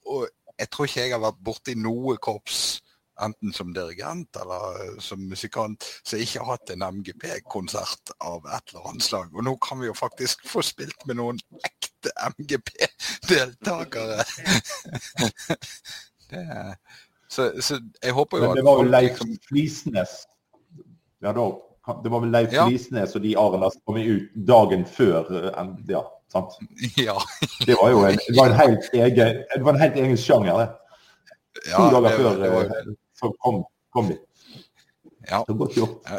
Og 0.10 0.26
jeg 0.58 0.70
tror 0.70 0.90
ikke 0.90 1.06
jeg 1.06 1.14
har 1.14 1.24
vært 1.24 1.46
borti 1.46 1.78
noe 1.78 2.18
korps, 2.22 2.82
enten 3.26 3.54
som 3.54 3.74
dirigent 3.76 4.36
eller 4.42 4.78
eh, 4.86 4.96
som 5.04 5.20
musikant, 5.30 5.84
som 6.04 6.20
ikke 6.22 6.40
har 6.44 6.52
hatt 6.56 6.70
en 6.74 6.84
MGP-konsert 7.00 8.12
av 8.20 8.46
et 8.50 8.74
eller 8.74 8.90
annet 8.92 9.06
slag. 9.06 9.30
Og 9.36 9.44
nå 9.48 9.56
kan 9.64 9.80
vi 9.82 9.88
jo 9.90 9.96
faktisk 9.98 10.46
få 10.50 10.62
spilt 10.66 11.06
med 11.10 11.20
noen 11.22 11.40
ekte 11.68 12.12
MGP-deltakere. 12.34 14.24
så, 17.30 17.52
så 17.62 17.80
jeg 18.04 18.12
håper 18.18 18.38
jo 18.38 18.44
Men 18.44 18.52
at 18.52 18.56
det 18.60 18.66
var 18.68 18.82
jo 18.84 18.90
Leif 18.90 19.12
liksom- 19.20 19.38
Flisnes. 19.50 20.16
Ja, 21.22 21.32
da, 21.38 21.46
det 22.04 22.10
var 22.12 22.20
vel 22.24 22.32
Leif 22.34 22.54
Ja. 22.54 22.66
Flisnes 22.68 23.16
og 23.16 23.22
de 23.24 23.36
arene 23.38 23.70
som 23.72 23.82
kom 23.86 23.98
ut 24.02 24.32
dagen 24.48 24.86
før. 24.86 25.30
eh, 25.52 25.68
Ja, 25.90 26.04
sant? 26.32 26.58
Ja. 26.98 27.18
Det 27.68 27.76
var 27.78 27.90
jo 27.94 28.06
en, 28.08 28.18
det 28.28 28.38
var 28.38 28.50
en, 28.50 28.58
helt, 28.60 28.90
egen, 28.94 29.44
det 29.56 29.62
var 29.64 29.74
en 29.76 29.80
helt 29.84 29.96
egen 30.02 30.18
sjanger, 30.18 30.58
det. 30.64 30.70
To 31.62 31.70
ja 31.70 31.90
dager 31.92 32.08
det, 32.10 32.18
før 32.18 32.38
det 32.42 32.50
var, 32.52 32.64
eh, 32.64 32.94
så 33.22 33.32
kom, 33.40 33.64
kom 33.94 34.12
de. 34.12 34.20
ja. 35.30 35.44
Så 35.48 35.54
godt 35.54 35.78
gjort. 35.78 36.12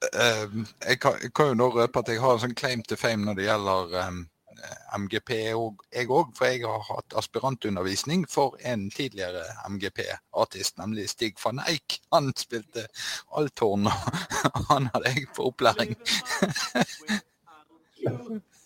Eh, 0.00 0.60
jeg, 0.86 1.00
kan, 1.00 1.18
jeg 1.22 1.32
kan 1.36 1.52
jo 1.52 1.56
nå 1.60 1.70
røpe 1.74 2.00
at 2.00 2.08
jeg 2.08 2.20
har 2.22 2.36
en 2.36 2.44
sånn 2.44 2.56
claim 2.56 2.84
to 2.88 2.96
fame 2.96 3.26
når 3.26 3.36
det 3.36 3.48
gjelder 3.48 3.96
um, 4.08 4.22
MGP, 4.96 5.30
og 5.56 5.82
jeg 5.92 6.08
òg. 6.12 6.32
For 6.36 6.48
jeg 6.48 6.64
har 6.64 6.84
hatt 6.88 7.16
aspirantundervisning 7.20 8.24
for 8.30 8.56
en 8.66 8.88
tidligere 8.92 9.44
MGP-artist, 9.68 10.78
nemlig 10.80 11.08
Stig 11.12 11.36
van 11.44 11.60
Eijk. 11.66 12.00
Han 12.14 12.32
spilte 12.36 12.86
althorn, 13.36 13.90
og 13.90 14.62
han 14.72 14.88
hadde 14.94 15.16
jeg 15.16 15.28
på 15.36 15.50
opplæring. 15.52 15.96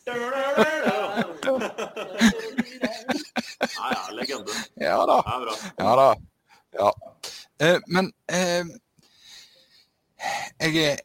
Ja, 0.05 0.13
ja, 3.91 4.11
legende. 4.13 4.53
Ja 4.77 5.07
da. 5.09 5.17
Er. 5.27 5.49
Ja 5.79 5.97
da. 5.97 6.15
Ja. 6.77 6.91
Eh, 7.65 7.81
men 7.87 8.11
eh, 8.29 8.67
jeg 10.61 10.83
er 10.83 10.99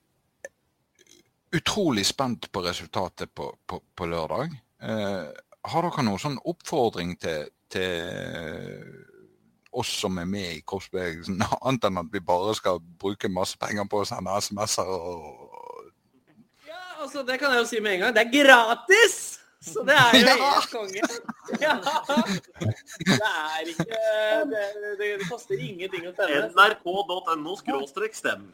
utrolig 1.56 2.06
spent 2.06 2.50
på 2.52 2.64
resultatet 2.66 3.32
på, 3.36 3.52
på, 3.68 3.82
på 3.96 4.10
lørdag. 4.10 4.54
Eh, 4.84 5.30
har 5.70 5.86
dere 5.86 6.06
noen 6.06 6.22
sånn 6.22 6.40
oppfordring 6.48 7.16
til, 7.22 7.50
til 7.72 8.84
oss 9.72 9.92
som 10.02 10.18
er 10.20 10.28
med 10.30 10.58
i 10.58 10.62
korpsbevegelsen, 10.66 11.42
annet 11.66 11.90
enn 11.90 12.02
at 12.04 12.14
vi 12.14 12.24
bare 12.26 12.56
skal 12.58 12.82
bruke 12.82 13.32
masse 13.32 13.60
penger 13.60 13.88
på 13.90 14.04
å 14.04 14.10
sende 14.10 14.40
SMS-er 14.40 14.96
ja, 16.70 16.80
altså 17.02 17.24
det 17.26 17.40
kan 17.42 17.54
jeg 17.54 17.64
jo 17.64 17.70
si 17.70 17.80
med 17.82 17.98
en 17.98 18.08
gang. 18.08 18.16
Det 18.18 18.26
er 18.28 18.34
gratis! 18.34 19.39
Så 19.60 19.84
det 19.84 19.96
er 19.96 20.16
jo 20.16 20.36
helt 20.40 20.72
konge. 20.72 21.02
Ja. 21.60 21.76
Det 21.80 23.16
er 23.26 23.70
ikke 23.72 24.00
det, 24.52 24.66
det, 25.00 25.08
det 25.20 25.28
koster 25.28 25.60
ingenting 25.60 26.06
å 26.08 26.14
stemme. 26.14 26.46
nrk.no 26.54 27.56
skråstrek 27.60 28.16
stem. 28.16 28.46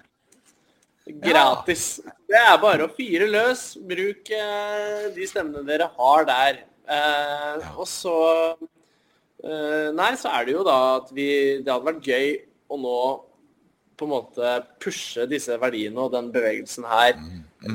Gratis. 1.21 1.99
Det 2.25 2.39
er 2.39 2.55
bare 2.61 2.87
å 2.87 2.93
fyre 2.95 3.27
løs. 3.29 3.75
Bruk 3.85 4.31
eh, 4.33 5.11
de 5.13 5.27
stemmene 5.29 5.61
dere 5.67 5.91
har 5.99 6.25
der. 6.29 6.63
Eh, 6.89 7.67
og 7.75 7.85
så 7.89 8.15
eh, 9.43 9.91
Nei, 9.93 10.11
så 10.17 10.33
er 10.33 10.47
det 10.47 10.55
jo 10.55 10.65
da 10.65 10.75
at 10.99 11.07
vi 11.17 11.27
Det 11.65 11.71
hadde 11.71 11.87
vært 11.87 12.09
gøy 12.09 12.27
å 12.69 12.77
nå 12.77 12.99
på 13.97 14.05
en 14.07 14.11
måte 14.11 14.53
pushe 14.83 15.25
disse 15.29 15.55
verdiene 15.61 16.01
og 16.03 16.13
den 16.13 16.31
bevegelsen 16.33 16.87
her 16.89 17.15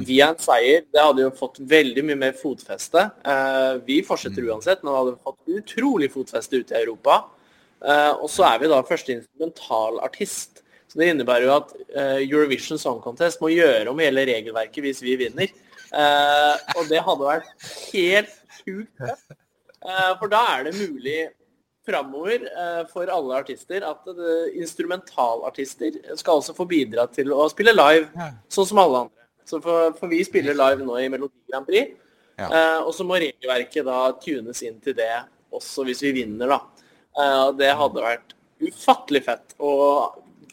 via 0.06 0.30
en 0.30 0.40
seier. 0.40 0.84
Det 0.92 1.02
hadde 1.02 1.24
jo 1.24 1.32
fått 1.36 1.60
veldig 1.70 2.04
mye 2.06 2.18
mer 2.20 2.36
fotfeste. 2.38 3.06
Eh, 3.24 3.80
vi 3.86 4.00
fortsetter 4.06 4.46
uansett, 4.50 4.84
men 4.84 4.96
hadde 4.96 5.16
fått 5.24 5.54
utrolig 5.60 6.10
fotfeste 6.12 6.60
ute 6.60 6.76
i 6.76 6.82
Europa. 6.84 7.22
Eh, 7.80 8.12
og 8.12 8.28
så 8.30 8.46
er 8.50 8.60
vi 8.62 8.70
da 8.70 8.82
første 8.86 9.16
instrumentalartist. 9.16 10.62
Så 10.90 10.98
det 10.98 11.10
innebærer 11.12 11.46
jo 11.46 11.56
at 11.56 11.74
eh, 11.88 12.22
Eurovision 12.26 12.80
Song 12.80 13.02
Contest 13.02 13.42
må 13.42 13.52
gjøre 13.54 13.90
om 13.90 14.02
hele 14.02 14.26
regelverket 14.28 14.84
hvis 14.84 15.02
vi 15.06 15.18
vinner. 15.20 15.52
Og 16.78 16.84
det 16.86 17.00
hadde 17.02 17.26
vært 17.26 17.70
helt 17.90 18.34
sjukt 18.60 19.00
for 20.20 20.28
da 20.30 20.40
er 20.52 20.68
det 20.68 20.74
mulig 20.76 21.24
framover 21.86 22.42
eh, 22.46 22.82
for 22.90 23.08
alle 23.12 23.38
artister 23.40 23.84
at 23.86 24.08
instrumentalartister 24.60 25.96
skal 26.18 26.40
også 26.40 26.54
få 26.56 26.66
bidra 26.68 27.06
til 27.12 27.32
å 27.32 27.46
spille 27.52 27.72
live, 27.74 28.08
sånn 28.52 28.68
som 28.68 28.80
alle 28.82 29.04
andre. 29.06 29.26
Så 29.48 29.58
for, 29.64 29.94
for 29.98 30.12
vi 30.12 30.20
spiller 30.26 30.54
live 30.58 30.84
nå 30.86 30.98
i 31.00 31.08
Melodi 31.12 31.40
Grand 31.50 31.66
Prix, 31.66 31.96
Ja. 32.40 32.46
eh, 32.48 32.78
og 32.86 32.92
så 32.96 33.04
må 33.04 33.18
regelverket 33.20 33.84
da 33.84 34.12
tunes 34.22 34.62
inn 34.64 34.78
til 34.80 34.94
det 34.96 35.10
også 35.52 35.82
hvis 35.84 36.00
vi 36.06 36.12
vinner, 36.22 36.48
da. 36.48 36.60
Eh, 37.20 37.48
det 37.58 37.72
hadde 37.76 38.04
vært 38.04 38.32
ufattelig 38.60 39.24
fett 39.26 39.56
å 39.58 39.72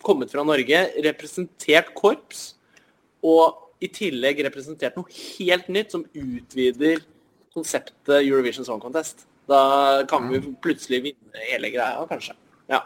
kommet 0.03 0.31
fra 0.31 0.43
Norge, 0.47 0.81
representert 1.05 1.93
korps, 1.97 2.53
og 3.25 3.63
i 3.83 3.87
tillegg 3.93 4.39
representert 4.45 4.95
noe 4.97 5.09
helt 5.11 5.67
nytt 5.73 5.91
som 5.93 6.03
utvider 6.17 7.01
konseptet 7.53 8.19
Eurovision 8.23 8.65
Song 8.65 8.79
Contest. 8.81 9.25
Da 9.47 9.62
kan 10.10 10.27
vi 10.31 10.41
plutselig 10.62 11.03
vinne 11.03 11.47
hele 11.51 11.71
greia, 11.71 12.03
kanskje. 12.10 12.36
Ja. 12.69 12.81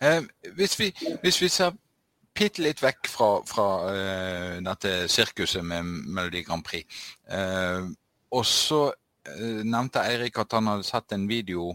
Eh, 0.00 0.22
hvis, 0.56 0.78
vi, 0.80 0.90
hvis 1.22 1.40
vi 1.42 1.48
ser 1.48 1.76
bitte 2.34 2.64
litt 2.64 2.82
vekk 2.82 3.10
fra, 3.12 3.28
fra 3.46 3.66
uh, 3.86 4.56
dette 4.64 5.06
sirkuset 5.12 5.64
med 5.64 5.86
Melodi 5.86 6.42
Grand 6.46 6.64
Prix, 6.64 6.88
uh, 7.30 7.86
og 8.32 8.46
så 8.48 8.82
uh, 8.88 9.60
nevnte 9.62 10.02
Eirik 10.02 10.40
at 10.42 10.56
han 10.56 10.70
hadde 10.72 10.88
sett 10.88 11.14
en 11.14 11.28
video 11.30 11.72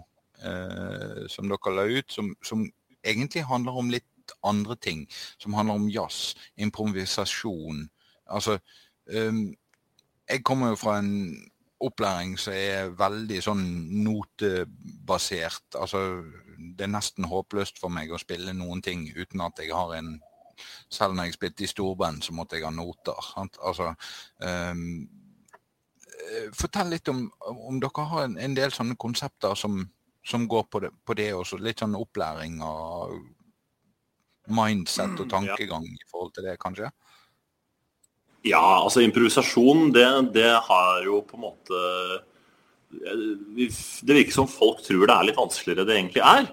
som 1.34 1.50
dere 1.50 1.72
la 1.74 1.84
ut, 1.90 2.12
som, 2.14 2.28
som 2.46 2.60
egentlig 3.02 3.42
handler 3.50 3.80
om 3.80 3.88
litt 3.90 4.36
andre 4.46 4.76
ting. 4.76 5.08
Som 5.42 5.56
handler 5.58 5.80
om 5.80 5.88
jazz, 5.90 6.36
improvisasjon. 6.62 7.90
Altså 8.30 8.60
um, 9.10 9.56
Jeg 10.30 10.44
kommer 10.44 10.70
jo 10.70 10.76
fra 10.76 11.00
en 11.00 11.50
opplæring 11.84 12.38
som 12.42 12.56
er 12.58 12.94
veldig 12.98 13.42
sånn 13.44 13.66
notebasert. 14.04 15.78
Altså, 15.78 16.24
det 16.58 16.88
er 16.88 16.94
nesten 16.94 17.28
håpløst 17.30 17.80
for 17.82 17.94
meg 17.94 18.12
å 18.12 18.22
spille 18.22 18.56
noen 18.58 18.82
ting 18.86 19.08
uten 19.16 19.44
at 19.46 19.62
jeg 19.64 19.76
har 19.76 19.98
en 20.00 20.18
Selv 20.90 21.14
når 21.14 21.28
jeg 21.28 21.34
spilte 21.36 21.64
i 21.64 21.68
storband, 21.70 22.24
så 22.26 22.34
måtte 22.34 22.58
jeg 22.58 22.64
ha 22.66 22.72
noter. 22.74 23.18
Sant? 23.22 23.60
Altså, 23.62 23.92
eh, 24.42 24.80
fortell 26.58 26.90
litt 26.90 27.12
om 27.14 27.20
om 27.46 27.78
dere 27.78 28.06
har 28.10 28.24
en, 28.26 28.40
en 28.42 28.56
del 28.58 28.74
sånne 28.74 28.98
konsepter 28.98 29.54
som, 29.54 29.84
som 30.26 30.48
går 30.50 30.64
på 30.72 30.82
det, 30.82 30.90
på 31.06 31.14
det 31.14 31.28
også. 31.38 31.60
Litt 31.62 31.84
sånn 31.84 31.94
opplæring 32.00 32.58
og 32.66 33.20
mindset 34.50 35.20
og 35.22 35.30
tankegang 35.30 35.86
i 35.86 36.10
forhold 36.10 36.34
til 36.34 36.50
det, 36.50 36.58
kanskje? 36.64 36.90
Ja, 38.46 38.84
altså 38.84 39.02
improvisasjon, 39.02 39.92
det, 39.96 40.06
det 40.36 40.52
har 40.68 41.02
jo 41.06 41.22
på 41.26 41.38
en 41.38 41.46
måte 41.48 41.82
Det 42.88 44.14
virker 44.14 44.32
som 44.32 44.48
folk 44.48 44.84
tror 44.86 45.08
det 45.10 45.16
er 45.16 45.28
litt 45.28 45.40
vanskeligere 45.40 45.88
det 45.88 45.98
egentlig 45.98 46.24
er. 46.24 46.48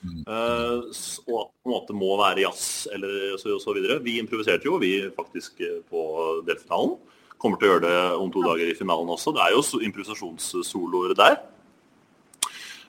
Mm. 0.00 0.22
og 0.24 1.34
at 1.42 1.50
på 1.60 1.68
en 1.68 1.74
måte 1.74 1.92
må 1.92 2.14
være 2.16 2.40
jazz 2.46 2.88
eller 2.94 3.34
så, 3.36 3.58
så 3.60 3.74
videre. 3.76 3.98
Vi 4.00 4.16
improviserte 4.16 4.64
jo, 4.64 4.78
vi 4.80 4.94
faktisk 5.12 5.60
eh, 5.60 5.82
på 5.90 6.40
delfinalen. 6.46 6.94
Kommer 7.40 7.60
til 7.60 7.68
å 7.68 7.72
gjøre 7.74 7.84
det 7.84 7.98
om 8.16 8.32
to 8.32 8.44
dager 8.44 8.70
i 8.70 8.76
finalen 8.78 9.12
også. 9.12 9.34
Det 9.36 9.44
er 9.44 9.52
jo 9.52 9.82
improvisasjonssoloer 9.84 11.12
der. 11.18 11.36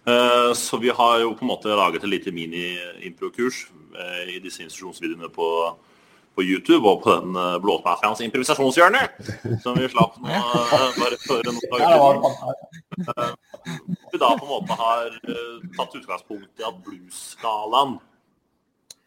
Eh, 0.08 0.54
Så 0.56 0.80
vi 0.80 0.90
har 0.90 1.20
jo 1.20 1.36
på 1.36 1.44
en 1.46 1.52
måte 1.52 1.76
laget 1.76 2.04
et 2.04 2.10
lite 2.10 2.32
mini-improkurs 2.32 3.66
eh, 3.92 4.36
i 4.38 4.40
disse 4.40 4.64
instruksjonsvideoene 4.64 5.30
på, 5.36 5.48
på 6.36 6.46
YouTube 6.46 6.88
og 6.88 7.02
på 7.04 7.16
den 7.18 7.36
uh, 7.36 7.58
Blåsmafiaens 7.64 8.22
improvisasjonshjørne, 8.26 9.02
som 9.64 9.76
vi 9.78 9.90
slapp 9.92 10.16
nå 10.24 10.32
eh, 10.32 10.86
bare 10.98 11.20
for 11.26 11.44
noen 11.48 11.60
dager 11.74 11.92
siden. 13.10 13.36
Vi 14.12 14.22
da 14.22 14.32
på 14.38 14.48
en 14.48 14.54
måte 14.54 14.78
har 14.80 15.12
eh, 15.12 15.68
tatt 15.76 16.00
utgangspunkt 16.00 16.64
i 16.64 16.68
at 16.68 16.80
blues-skalaen 16.86 18.00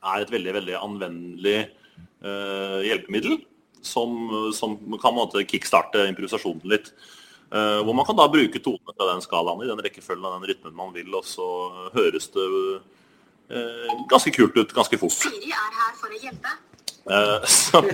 er 0.04 0.24
et 0.24 0.32
veldig, 0.32 0.54
veldig 0.58 0.76
anvendelig 0.78 1.58
eh, 1.64 2.80
hjelpemiddel 2.90 3.38
som, 3.84 4.16
som 4.56 4.76
kan 4.76 5.08
på 5.08 5.12
en 5.12 5.20
måte 5.22 5.44
kickstarte 5.48 6.06
improvisasjonen 6.10 6.68
litt. 6.72 6.92
Eh, 7.54 7.80
hvor 7.84 7.94
man 7.96 8.06
kan 8.08 8.16
da 8.18 8.28
bruke 8.28 8.60
tonene 8.60 8.94
fra 8.96 9.08
den 9.12 9.24
skalaen 9.24 9.62
i 9.62 9.68
den 9.70 9.82
rekkefølgen 9.84 10.24
av 10.26 10.38
den 10.38 10.48
rytmen 10.50 10.76
man 10.76 10.94
vil, 10.96 11.10
og 11.14 11.26
så 11.28 11.48
høres 11.94 12.30
det 12.34 12.46
eh, 13.52 13.92
ganske 14.10 14.32
kult 14.34 14.56
ut 14.58 14.72
ganske 14.74 14.98
fort. 14.98 15.14
Siri 15.14 15.52
er 15.52 15.76
her 15.80 15.92
for 16.00 16.10
å 16.10 16.18
hjelpe. 16.18 16.54
Eh, 17.10 17.44
så, 17.44 17.78
uh, 17.78 17.84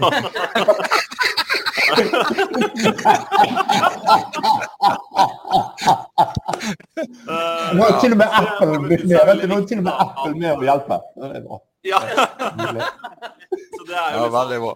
Nå 7.74 7.86
er 7.86 7.96
til 8.00 8.14
og 8.14 8.20
med 8.20 8.28
Apple 8.30 8.78
blitt 8.84 9.04
med. 9.08 9.18
Vent, 9.26 9.46
nå 9.50 9.58
er 9.58 9.66
til 9.66 9.80
og 9.80 9.86
med 9.88 9.94
Apple 10.06 10.34
med 10.36 10.50
å 10.54 10.62
hjelpe. 10.68 11.00
Det 11.16 11.30
er 11.30 11.46
bra. 11.48 11.60
Ja, 11.86 12.00
så 12.04 13.86
det 13.88 13.96
er 13.96 14.14
jo 14.14 14.26
liksom 14.28 14.66
bra. 14.66 14.74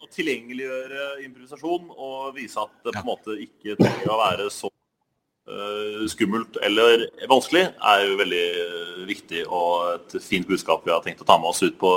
å 0.00 0.10
tilgjengeliggjøre 0.16 1.06
improvisasjon 1.26 1.90
og 1.92 2.36
vise 2.36 2.62
at 2.62 2.72
det 2.86 2.94
på 2.94 3.02
en 3.02 3.10
måte 3.10 3.36
ikke 3.42 3.76
trenger 3.80 4.12
å 4.14 4.20
være 4.20 4.46
så 4.54 4.70
eh, 4.70 6.04
skummelt 6.12 6.56
eller 6.62 7.08
vanskelig, 7.30 7.64
er 7.74 8.04
jo 8.06 8.20
veldig 8.20 8.44
eh, 8.62 9.02
viktig 9.08 9.42
og 9.48 9.72
et 9.96 10.22
fint 10.22 10.46
budskap 10.48 10.86
vi 10.86 10.94
har 10.94 11.02
tenkt 11.04 11.24
å 11.24 11.28
ta 11.28 11.36
med 11.42 11.50
oss 11.50 11.64
ut 11.66 11.76
på 11.80 11.90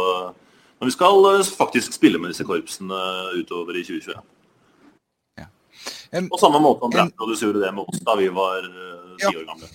når 0.80 0.90
vi 0.90 0.96
skal 0.96 1.26
eh, 1.34 1.44
faktisk 1.58 1.94
spille 1.96 2.20
med 2.20 2.34
disse 2.34 2.44
korpsene 2.48 3.00
utover 3.40 3.78
i 3.80 3.84
2021. 3.88 4.24
Em, 6.12 6.30
På 6.30 6.38
samme 6.40 6.60
måte 6.64 6.88
Blackbrothers 6.92 7.42
gjorde 7.44 7.60
det 7.66 7.72
med 7.76 7.84
oss 7.90 8.00
da 8.06 8.14
vi 8.16 8.28
var 8.34 8.64
eh, 8.64 9.16
ti 9.20 9.26
Ja. 9.26 9.40
år 9.40 9.48
gamle. 9.50 9.68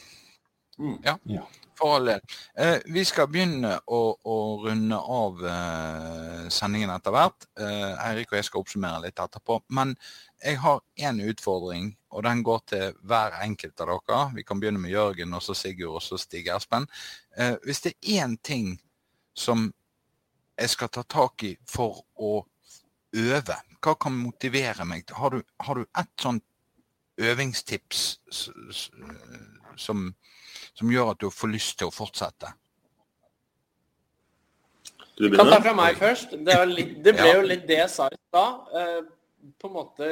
Ja. 1.05 1.43
For 1.77 1.95
all 1.97 2.05
del. 2.09 2.21
Eh, 2.57 2.79
vi 2.93 3.03
skal 3.05 3.29
begynne 3.29 3.75
å, 3.89 4.01
å 4.25 4.37
runde 4.65 4.97
av 5.01 5.43
eh, 5.49 6.47
sendingen 6.53 6.93
etter 6.95 7.13
hvert. 7.15 7.47
Eh, 7.61 7.93
Eirik 8.09 8.33
og 8.33 8.39
jeg 8.39 8.45
skal 8.49 8.61
oppsummere 8.65 9.03
litt 9.05 9.21
etterpå. 9.21 9.59
Men 9.69 9.95
jeg 10.45 10.59
har 10.61 10.81
én 11.01 11.21
utfordring, 11.25 11.91
og 12.13 12.25
den 12.25 12.43
går 12.45 12.61
til 12.73 12.95
hver 13.09 13.37
enkelt 13.45 13.81
av 13.85 13.93
dere. 13.93 14.23
Vi 14.37 14.45
kan 14.45 14.61
begynne 14.61 14.81
med 14.81 14.93
Jørgen, 14.93 15.35
og 15.37 15.45
så 15.45 15.57
Sigurd, 15.57 15.99
og 16.01 16.05
så 16.05 16.17
Stig 16.21 16.49
Espen. 16.53 16.89
Eh, 17.37 17.57
hvis 17.65 17.81
det 17.85 17.95
er 18.01 18.25
én 18.25 18.37
ting 18.45 18.79
som 19.37 19.71
jeg 20.61 20.71
skal 20.75 20.89
ta 20.93 21.03
tak 21.09 21.43
i 21.49 21.55
for 21.69 22.03
å 22.21 22.33
øve, 23.17 23.57
hva 23.81 23.95
kan 23.99 24.13
motivere 24.13 24.85
meg? 24.87 25.09
Har 25.17 25.33
du, 25.35 25.41
har 25.65 25.81
du 25.81 25.87
et 25.99 26.11
sånt 26.21 26.45
øvingstips 27.21 28.21
som 29.77 30.11
som 30.81 30.91
gjør 30.93 31.13
at 31.15 31.21
du 31.21 31.31
får 31.35 31.53
lyst 31.53 31.79
til 31.81 31.91
å 31.91 31.95
fortsette. 31.95 32.53
Du 35.21 35.29
Kan 35.35 35.51
ta 35.51 35.59
fra 35.61 35.75
meg 35.77 35.99
først. 36.01 36.33
Det, 36.33 36.57
var 36.57 36.69
litt, 36.71 36.95
det 37.05 37.13
ble 37.19 37.27
Ja. 37.29 37.37
jo 37.37 37.43
litt 37.45 37.67
det 37.69 37.77
jeg 37.83 37.91
sa 37.93 38.07
i 38.09 38.17
stad. 38.31 38.71
Eh, 38.81 39.01
på 39.61 39.69
en 39.69 39.75
måte 39.75 40.09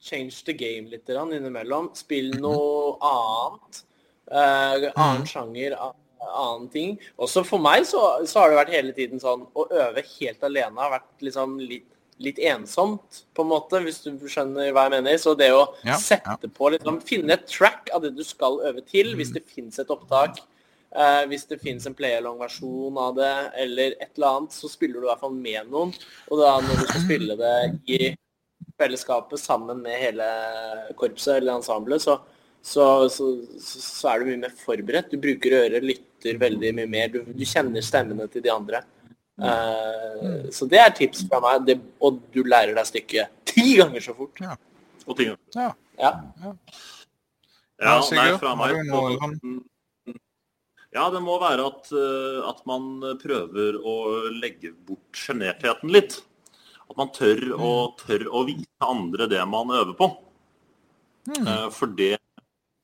change 0.00 0.44
the 0.46 0.54
game 0.54 0.86
litt 0.90 1.08
innimellom. 1.08 1.90
Spill 1.94 2.30
noe 2.38 2.96
annet. 3.02 3.84
Uh, 4.28 4.90
annen 4.94 5.24
sjanger, 5.24 5.72
a- 5.72 5.94
annen 6.26 6.66
ting. 6.72 6.96
Også 7.20 7.44
for 7.46 7.62
meg 7.62 7.86
så, 7.88 8.00
så 8.28 8.42
har 8.42 8.50
det 8.50 8.58
vært 8.60 8.74
hele 8.74 8.96
tiden 8.96 9.22
sånn 9.22 9.46
å 9.54 9.68
øve 9.68 10.04
helt 10.18 10.44
alene 10.48 10.82
har 10.82 10.92
vært 10.98 11.24
liksom 11.28 11.56
litt, 11.62 11.86
litt 12.18 12.38
ensomt, 12.50 13.22
på 13.34 13.44
en 13.44 13.50
måte, 13.52 13.80
hvis 13.84 14.00
du 14.02 14.12
skjønner 14.26 14.72
hva 14.74 14.88
jeg 14.88 14.96
mener. 14.98 15.18
Så 15.22 15.36
det 15.38 15.52
å 15.54 15.64
Ja, 15.86 15.98
sette 16.02 16.34
ja. 16.48 16.52
på 16.54 16.72
liksom, 16.74 17.00
Finne 17.06 17.36
et 17.38 17.46
track 17.50 17.92
av 17.94 18.02
det 18.06 18.14
du 18.18 18.24
skal 18.26 18.60
øve 18.70 18.82
til, 18.86 19.14
hvis 19.18 19.34
det 19.36 19.46
fins 19.46 19.78
et 19.78 19.92
opptak. 19.94 20.40
Eh, 20.88 21.24
hvis 21.28 21.44
det 21.50 21.60
finnes 21.60 21.84
en 21.86 21.94
play-along-versjon 21.94 22.96
av 22.98 23.18
det, 23.18 23.34
eller 23.60 23.94
et 24.00 24.08
eller 24.16 24.30
annet, 24.30 24.56
så 24.56 24.70
spiller 24.72 24.98
du 25.02 25.06
i 25.06 25.10
hvert 25.10 25.20
fall 25.20 25.36
med 25.36 25.68
noen. 25.68 25.92
Og 26.32 26.40
da 26.40 26.54
når 26.64 26.80
du 26.80 26.86
skal 26.88 27.04
spille 27.04 27.36
det 27.38 27.56
i 27.92 28.00
fellesskapet 28.78 29.40
sammen 29.42 29.82
med 29.84 29.98
hele 30.00 30.26
korpset 30.98 31.36
eller 31.38 31.58
ensemblet, 31.58 32.02
så, 32.02 32.18
så, 32.68 32.84
så, 33.12 33.30
så 33.64 34.10
er 34.12 34.20
du 34.20 34.28
mye 34.30 34.42
mer 34.44 34.54
forberedt. 34.60 35.10
Du 35.12 35.18
bruker 35.22 35.56
øret, 35.62 35.86
lytter 35.86 36.38
veldig 36.40 36.74
mye 36.76 36.90
mer. 36.92 37.10
Du, 37.14 37.22
du 37.32 37.44
kjenner 37.48 37.84
stemmene 37.84 38.28
til 38.32 38.44
de 38.44 38.52
andre. 38.52 38.82
Uh, 39.38 40.48
så 40.50 40.66
det 40.70 40.80
er 40.82 40.94
tips 40.98 41.22
fra 41.30 41.38
meg, 41.44 41.62
det, 41.68 41.76
og 42.02 42.18
du 42.34 42.40
lærer 42.42 42.74
deg 42.74 42.88
stykket 42.88 43.34
ti 43.46 43.76
ganger 43.78 44.02
så 44.02 44.14
fort. 44.18 44.40
Ja. 44.42 44.56
Og 45.06 45.16
ting. 45.18 45.34
Ja. 45.54 45.70
Ja. 45.98 46.12
Ja, 46.42 46.54
Ja, 47.78 47.92
nei, 48.10 48.30
fra 48.42 48.54
meg 48.58 48.74
sånn- 48.90 49.60
Ja, 50.94 51.04
det 51.14 51.20
må 51.22 51.36
være 51.38 51.66
at, 51.68 51.90
eh, 51.92 52.38
at 52.48 52.64
man 52.66 53.00
prøver 53.22 53.76
å 53.78 53.94
legge 54.34 54.72
bort 54.72 55.12
sjenertheten 55.14 55.92
litt. 55.94 56.16
At 56.88 56.96
man 56.98 57.10
tør 57.14 57.42
å, 57.54 57.72
tør 58.00 58.24
å 58.32 58.42
vise 58.48 58.66
andre 58.82 59.28
det 59.30 59.42
man 59.46 59.68
øver 59.70 59.94
på. 59.98 60.08
Mm. 61.28 61.46
Eh, 61.46 61.68
For 61.76 61.86
det, 61.86 62.16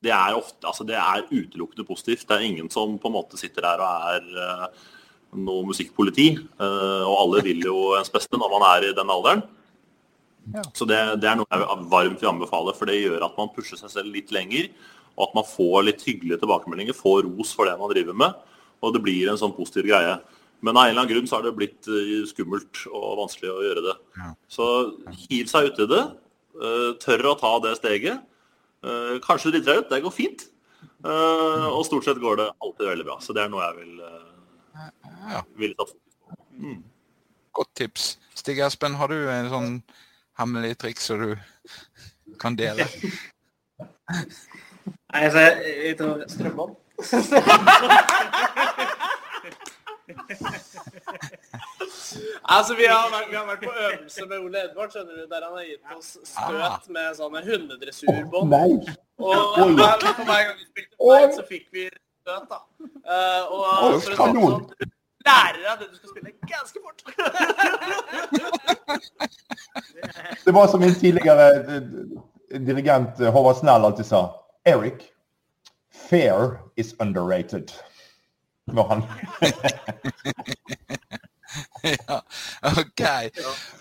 det 0.05 0.13
er 0.13 0.37
ofte 0.37 0.67
Altså, 0.69 0.85
det 0.87 0.95
er 0.99 1.25
utelukkende 1.31 1.87
positivt. 1.87 2.27
Det 2.29 2.37
er 2.37 2.45
ingen 2.47 2.69
som 2.73 2.97
på 3.01 3.09
en 3.09 3.17
måte 3.17 3.39
sitter 3.41 3.65
der 3.65 3.81
og 3.83 4.09
er 4.13 4.41
eh, 4.45 4.65
noe 5.41 5.65
musikkpoliti. 5.67 6.27
eh, 6.39 7.03
Og 7.03 7.15
alle 7.19 7.43
vil 7.45 7.65
jo 7.65 7.77
ens 7.97 8.11
beste 8.13 8.37
når 8.39 8.53
man 8.55 8.65
er 8.71 8.89
i 8.89 8.95
den 8.97 9.11
alderen. 9.11 9.43
Ja. 10.53 10.61
Så 10.77 10.85
det, 10.85 10.99
det 11.23 11.29
er 11.31 11.39
noe 11.39 11.49
jeg 11.49 11.87
varmt 11.89 12.21
vil 12.21 12.29
anbefale, 12.29 12.73
for 12.77 12.85
det 12.89 12.99
gjør 13.01 13.23
at 13.25 13.37
man 13.39 13.49
pusher 13.55 13.79
seg 13.81 13.89
selv 13.89 14.13
litt 14.13 14.29
lenger. 14.35 14.69
Og 15.15 15.29
at 15.29 15.35
man 15.37 15.47
får 15.47 15.85
litt 15.87 16.03
hyggelige 16.05 16.41
tilbakemeldinger, 16.41 16.93
får 16.97 17.23
ros 17.25 17.53
for 17.55 17.65
det 17.69 17.77
man 17.79 17.89
driver 17.93 18.17
med. 18.19 18.35
Og 18.83 18.93
det 18.93 19.01
blir 19.01 19.31
en 19.31 19.39
sånn 19.41 19.55
positiv 19.57 19.87
greie. 19.89 20.17
Men 20.61 20.77
av 20.77 20.85
en 20.85 20.91
eller 20.91 21.01
annen 21.05 21.11
grunn 21.13 21.27
så 21.29 21.37
har 21.39 21.45
det 21.47 21.55
blitt 21.57 21.87
eh, 21.89 22.21
skummelt 22.29 22.83
og 22.91 23.17
vanskelig 23.23 23.51
å 23.53 23.63
gjøre 23.65 23.83
det. 23.89 23.95
Ja. 24.21 24.29
Så 24.51 24.67
hiv 25.25 25.49
seg 25.51 25.71
uti 25.71 25.89
det. 25.89 26.03
Tør 27.03 27.25
å 27.33 27.35
ta 27.39 27.49
det 27.65 27.73
steget. 27.81 28.21
Eh, 28.85 29.13
du 29.17 29.51
driter 29.51 29.65
deg 29.65 29.77
ut, 29.81 29.89
det 29.89 30.01
går 30.05 30.13
fint. 30.13 30.45
Eh, 31.05 31.65
Og 31.71 31.85
stort 31.87 32.05
sett 32.05 32.19
går 32.21 32.35
det 32.41 32.49
alltid 32.61 32.87
veldig 32.87 33.05
bra. 33.07 33.17
Så 33.21 33.33
det 33.33 33.41
er 33.43 33.49
noe 33.49 33.63
jeg 33.65 33.75
vil, 33.81 33.93
eh, 34.01 35.41
vil 35.57 35.73
ta 35.77 35.85
fokus 35.85 36.15
på. 36.21 36.25
Mm. 36.59 36.83
Godt 37.55 37.71
tips. 37.75 38.17
Stig 38.35 38.59
Espen, 38.59 38.95
har 38.99 39.07
du 39.07 39.17
en 39.31 39.49
sånn 39.49 39.83
hemmelig 40.37 40.77
triks 40.77 41.03
som 41.09 41.19
du 41.23 41.35
kan 42.39 42.55
dele? 42.59 42.85
Nei, 45.15 45.21
altså, 45.25 45.39
jeg, 45.39 45.55
jeg 45.85 45.97
tror 45.97 46.25
Strømbånd. 46.29 46.75
Altså, 52.55 52.73
vi 52.79 52.85
har, 52.89 53.05
vært, 53.13 53.27
vi 53.31 53.37
har 53.39 53.45
vært 53.49 53.63
på 53.63 53.73
øvelse 53.73 54.21
med 54.29 54.37
Ole 54.39 54.57
Edvard, 54.65 54.89
skjønner 54.93 55.13
du, 55.21 55.25
der 55.31 55.41
han 55.47 55.55
har 55.59 55.65
gitt 55.67 55.85
oss 55.97 56.09
støt 56.31 56.83
med 56.97 57.07
sånne 57.19 57.39
hundedressurbånd. 57.45 58.47
Nei. 58.53 58.71
Og 59.21 59.35
Oi. 59.63 59.71
hver, 59.79 59.95
for 60.09 60.23
hver 60.27 60.41
gang 60.49 60.57
vi 60.59 60.65
spilte 60.67 60.95
fight, 60.99 61.31
så 61.37 61.43
fikk 61.49 61.65
vi 61.75 61.83
støt, 61.89 62.45
da. 62.51 62.59
Uh, 63.05 63.43
og 63.53 63.59
oh, 63.63 63.67
for 63.79 63.89
å 63.95 63.97
si 64.03 64.11
sånn, 64.19 64.35
lærer 65.25 65.59
deg 65.63 65.75
det 65.81 65.87
du 65.89 65.95
skal 65.97 66.09
spille 66.13 66.31
ganske 66.49 66.79
fort. 66.83 66.99
Det 70.45 70.53
var 70.53 70.67
som 70.69 70.79
min 70.83 70.95
tidligere 70.95 71.45
eh, 71.55 71.81
dirigent 72.59 73.19
eh, 73.19 73.33
Håvard 73.33 73.57
Snell 73.57 73.85
alltid 73.85 74.05
sa. 74.05 74.45
Eric, 74.65 75.13
fair 76.09 76.59
is 76.77 76.95
underrated. 76.99 77.71
Var 78.65 78.87
han 78.89 79.03
ja, 82.09 82.21
OK. 82.71 83.03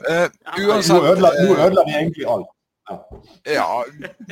Uh, 0.05 0.29
uansett 0.61 0.99
nå 0.99 1.31
eh, 1.31 1.65
ødela 1.67 1.87
vi 1.89 1.97
egentlig 2.01 2.29
alt. 2.29 2.51
Ja. 2.85 2.99
Ja, 3.49 3.67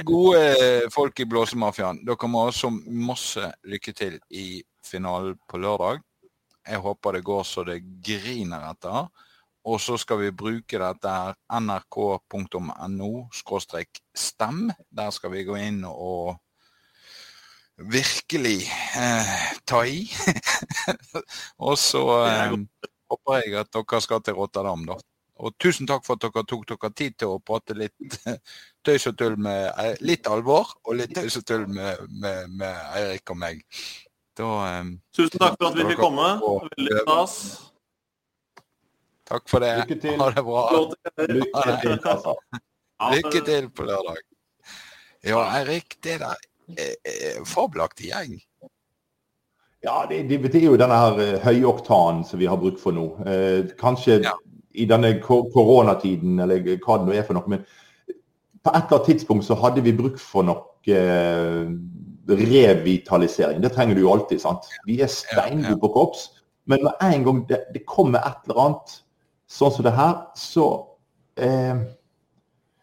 gode 0.05 0.91
folk 0.93 1.21
i 1.21 1.27
Blåsemafiaen. 1.29 2.03
Dere 2.05 2.29
må 2.29 2.47
også 2.51 2.69
masse 2.85 3.49
lykke 3.65 3.95
til 3.97 4.19
i 4.29 4.63
finalen 4.85 5.39
på 5.49 5.61
lørdag. 5.63 6.03
Jeg 6.69 6.83
håper 6.85 7.17
det 7.17 7.25
går 7.27 7.47
så 7.49 7.65
det 7.67 7.81
griner 8.05 8.69
etter. 8.71 9.09
Og 9.63 9.81
så 9.81 9.97
skal 10.01 10.19
vi 10.19 10.31
bruke 10.35 10.79
dette 10.79 11.11
her 11.11 11.37
nrk.no 11.61 13.11
stem. 14.15 14.71
Der 14.91 15.11
skal 15.15 15.33
vi 15.33 15.45
gå 15.47 15.57
inn 15.57 15.85
og 15.87 16.35
virkelig 17.79 18.59
eh, 18.99 19.53
ta 19.67 19.85
i. 19.87 20.03
og 21.69 21.79
så 21.79 22.03
eh, 22.27 22.57
håper 23.13 23.43
jeg 23.43 23.57
at 23.61 23.73
dere 23.75 24.01
skal 24.05 24.23
til 24.25 24.39
Rotterdam, 24.39 24.87
da. 24.89 24.99
Og 25.43 25.55
tusen 25.61 25.89
takk 25.89 26.05
for 26.07 26.19
at 26.19 26.25
dere 26.27 26.45
tok 26.47 26.65
dere 26.71 26.93
tid 26.95 27.17
til 27.19 27.35
å 27.35 27.41
prate 27.43 27.75
litt 27.75 28.17
tøys 28.87 29.09
og 29.11 29.19
tull 29.19 29.37
med 29.41 30.01
litt 30.05 30.29
alvor, 30.31 30.71
og 30.87 30.99
litt 31.01 31.15
tøys 31.17 31.41
og 31.41 31.47
tull 31.49 31.67
med, 31.71 32.07
med, 32.11 32.53
med 32.61 32.81
Eirik 32.99 33.33
og 33.35 33.41
meg. 33.43 33.63
Da 34.39 34.49
eh, 34.69 34.93
Tusen 35.17 35.43
takk 35.43 35.59
for 35.59 35.71
at 35.71 35.79
vi 35.79 35.89
fikk 35.91 36.01
komme. 36.01 36.29
Veldig 36.77 37.01
stas. 37.03 37.37
Takk 39.33 39.49
for 39.49 39.65
det. 39.65 39.73
Lykke 39.83 39.99
til. 40.03 40.21
Ha 40.21 40.29
det 40.37 40.45
bra. 40.47 40.63
Lykke 41.33 41.75
til, 41.83 41.99
altså. 42.15 42.37
Lykke 43.17 43.43
til 43.49 43.69
på 43.73 43.89
lørdag. 43.89 44.23
Ja, 45.23 45.43
Eirik, 45.59 45.99
det 46.03 46.19
der 46.23 46.39
er, 46.79 46.95
er 47.07 47.45
fabelaktig 47.47 48.11
gjeng. 48.11 48.41
Ja, 49.83 50.05
det, 50.09 50.23
det, 50.31 50.39
det 50.53 50.61
er 50.61 50.69
jo 50.71 50.77
denne 50.79 50.95
her 50.95 51.17
eh, 51.19 51.39
høyoktanen 51.43 52.23
som 52.25 52.39
vi 52.39 52.47
har 52.47 52.57
bruk 52.61 52.79
for 52.79 52.95
nå. 52.95 53.07
Eh, 53.27 53.73
kanskje 53.81 54.21
Ja. 54.23 54.37
i 54.75 54.85
denne 54.87 55.17
ko- 55.21 55.45
koronatiden, 55.53 56.39
eller 56.41 56.63
hva 56.85 56.99
det 57.01 57.09
nå 57.09 57.17
er 57.19 57.25
for 57.27 57.35
noe. 57.35 57.49
Men 57.51 57.65
på 58.63 58.71
et 58.71 58.77
eller 58.85 58.95
annet 59.01 59.09
tidspunkt 59.11 59.45
så 59.49 59.57
hadde 59.59 59.83
vi 59.83 59.93
bruk 59.99 60.19
for 60.23 60.47
noe 60.47 60.63
eh, 60.87 61.67
revitalisering. 62.31 63.61
Det 63.63 63.73
trenger 63.75 63.95
du 63.99 64.05
jo 64.05 64.13
alltid, 64.15 64.41
sant. 64.41 64.69
Vi 64.87 65.01
er 65.03 65.11
steingode 65.11 65.81
på 65.83 65.91
kops, 65.97 66.29
men 66.71 66.85
med 66.87 66.95
en 67.03 67.25
gang 67.27 67.43
det, 67.49 67.59
det 67.75 67.83
kommer 67.91 68.23
et 68.23 68.47
eller 68.47 68.61
annet 68.69 68.95
sånn 69.51 69.75
som 69.75 69.85
det 69.85 69.93
her, 69.99 70.15
så 70.39 70.69
eh, 71.37 71.83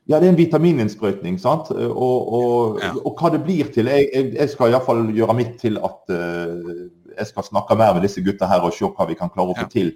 ja, 0.09 0.17
det 0.17 0.25
er 0.25 0.31
en 0.33 0.39
vitamininnsprøytning, 0.39 1.37
sant? 1.39 1.69
Og, 1.71 2.33
og, 2.33 2.79
Ja. 2.81 2.91
og 3.05 3.13
hva 3.19 3.29
det 3.35 3.43
blir 3.45 3.69
til. 3.73 3.85
Jeg, 3.91 4.07
jeg, 4.13 4.31
jeg 4.39 4.49
skal 4.49 4.71
iallfall 4.73 5.03
gjøre 5.13 5.35
mitt 5.37 5.59
til 5.61 5.77
at 5.77 6.09
uh, 6.09 6.87
jeg 7.19 7.27
skal 7.29 7.45
snakke 7.45 7.77
mer 7.77 7.93
med 7.93 8.01
disse 8.07 8.23
gutta 8.25 8.47
her 8.49 8.65
og 8.65 8.73
se 8.73 8.89
hva 8.89 9.05
vi 9.07 9.17
kan 9.19 9.29
klare 9.29 9.53
å 9.53 9.57
få 9.59 9.67
Ja. 9.67 9.73
til. 9.73 9.93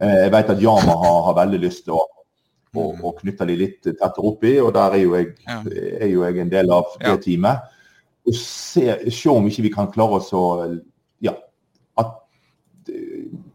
Uh, 0.00 0.16
jeg 0.24 0.32
vet 0.32 0.50
at 0.54 0.62
Yama 0.64 0.96
har, 1.04 1.18
har 1.28 1.36
veldig 1.44 1.60
lyst 1.66 1.84
til 1.84 1.94
å, 1.98 2.02
å, 2.74 2.88
Mm. 2.94 3.04
å 3.06 3.12
knytte 3.20 3.46
de 3.46 3.54
litt 3.56 3.82
tettere 3.84 4.24
oppi, 4.26 4.56
og 4.58 4.72
der 4.74 4.96
er 4.96 5.02
jo 5.04 5.14
jeg, 5.14 5.34
Ja. 5.46 5.60
er 6.00 6.08
jo 6.08 6.24
jeg 6.24 6.38
en 6.38 6.48
del 6.50 6.70
av 6.74 6.96
det 6.98 7.20
teamet. 7.22 7.60
Og 8.26 8.34
se, 8.34 9.10
se 9.12 9.28
om 9.30 9.46
ikke 9.46 9.62
vi 9.62 9.70
kan 9.76 9.92
klare 9.92 10.16
oss 10.18 10.32
å 10.32 10.80
ja, 11.20 11.34
at, 12.00 12.16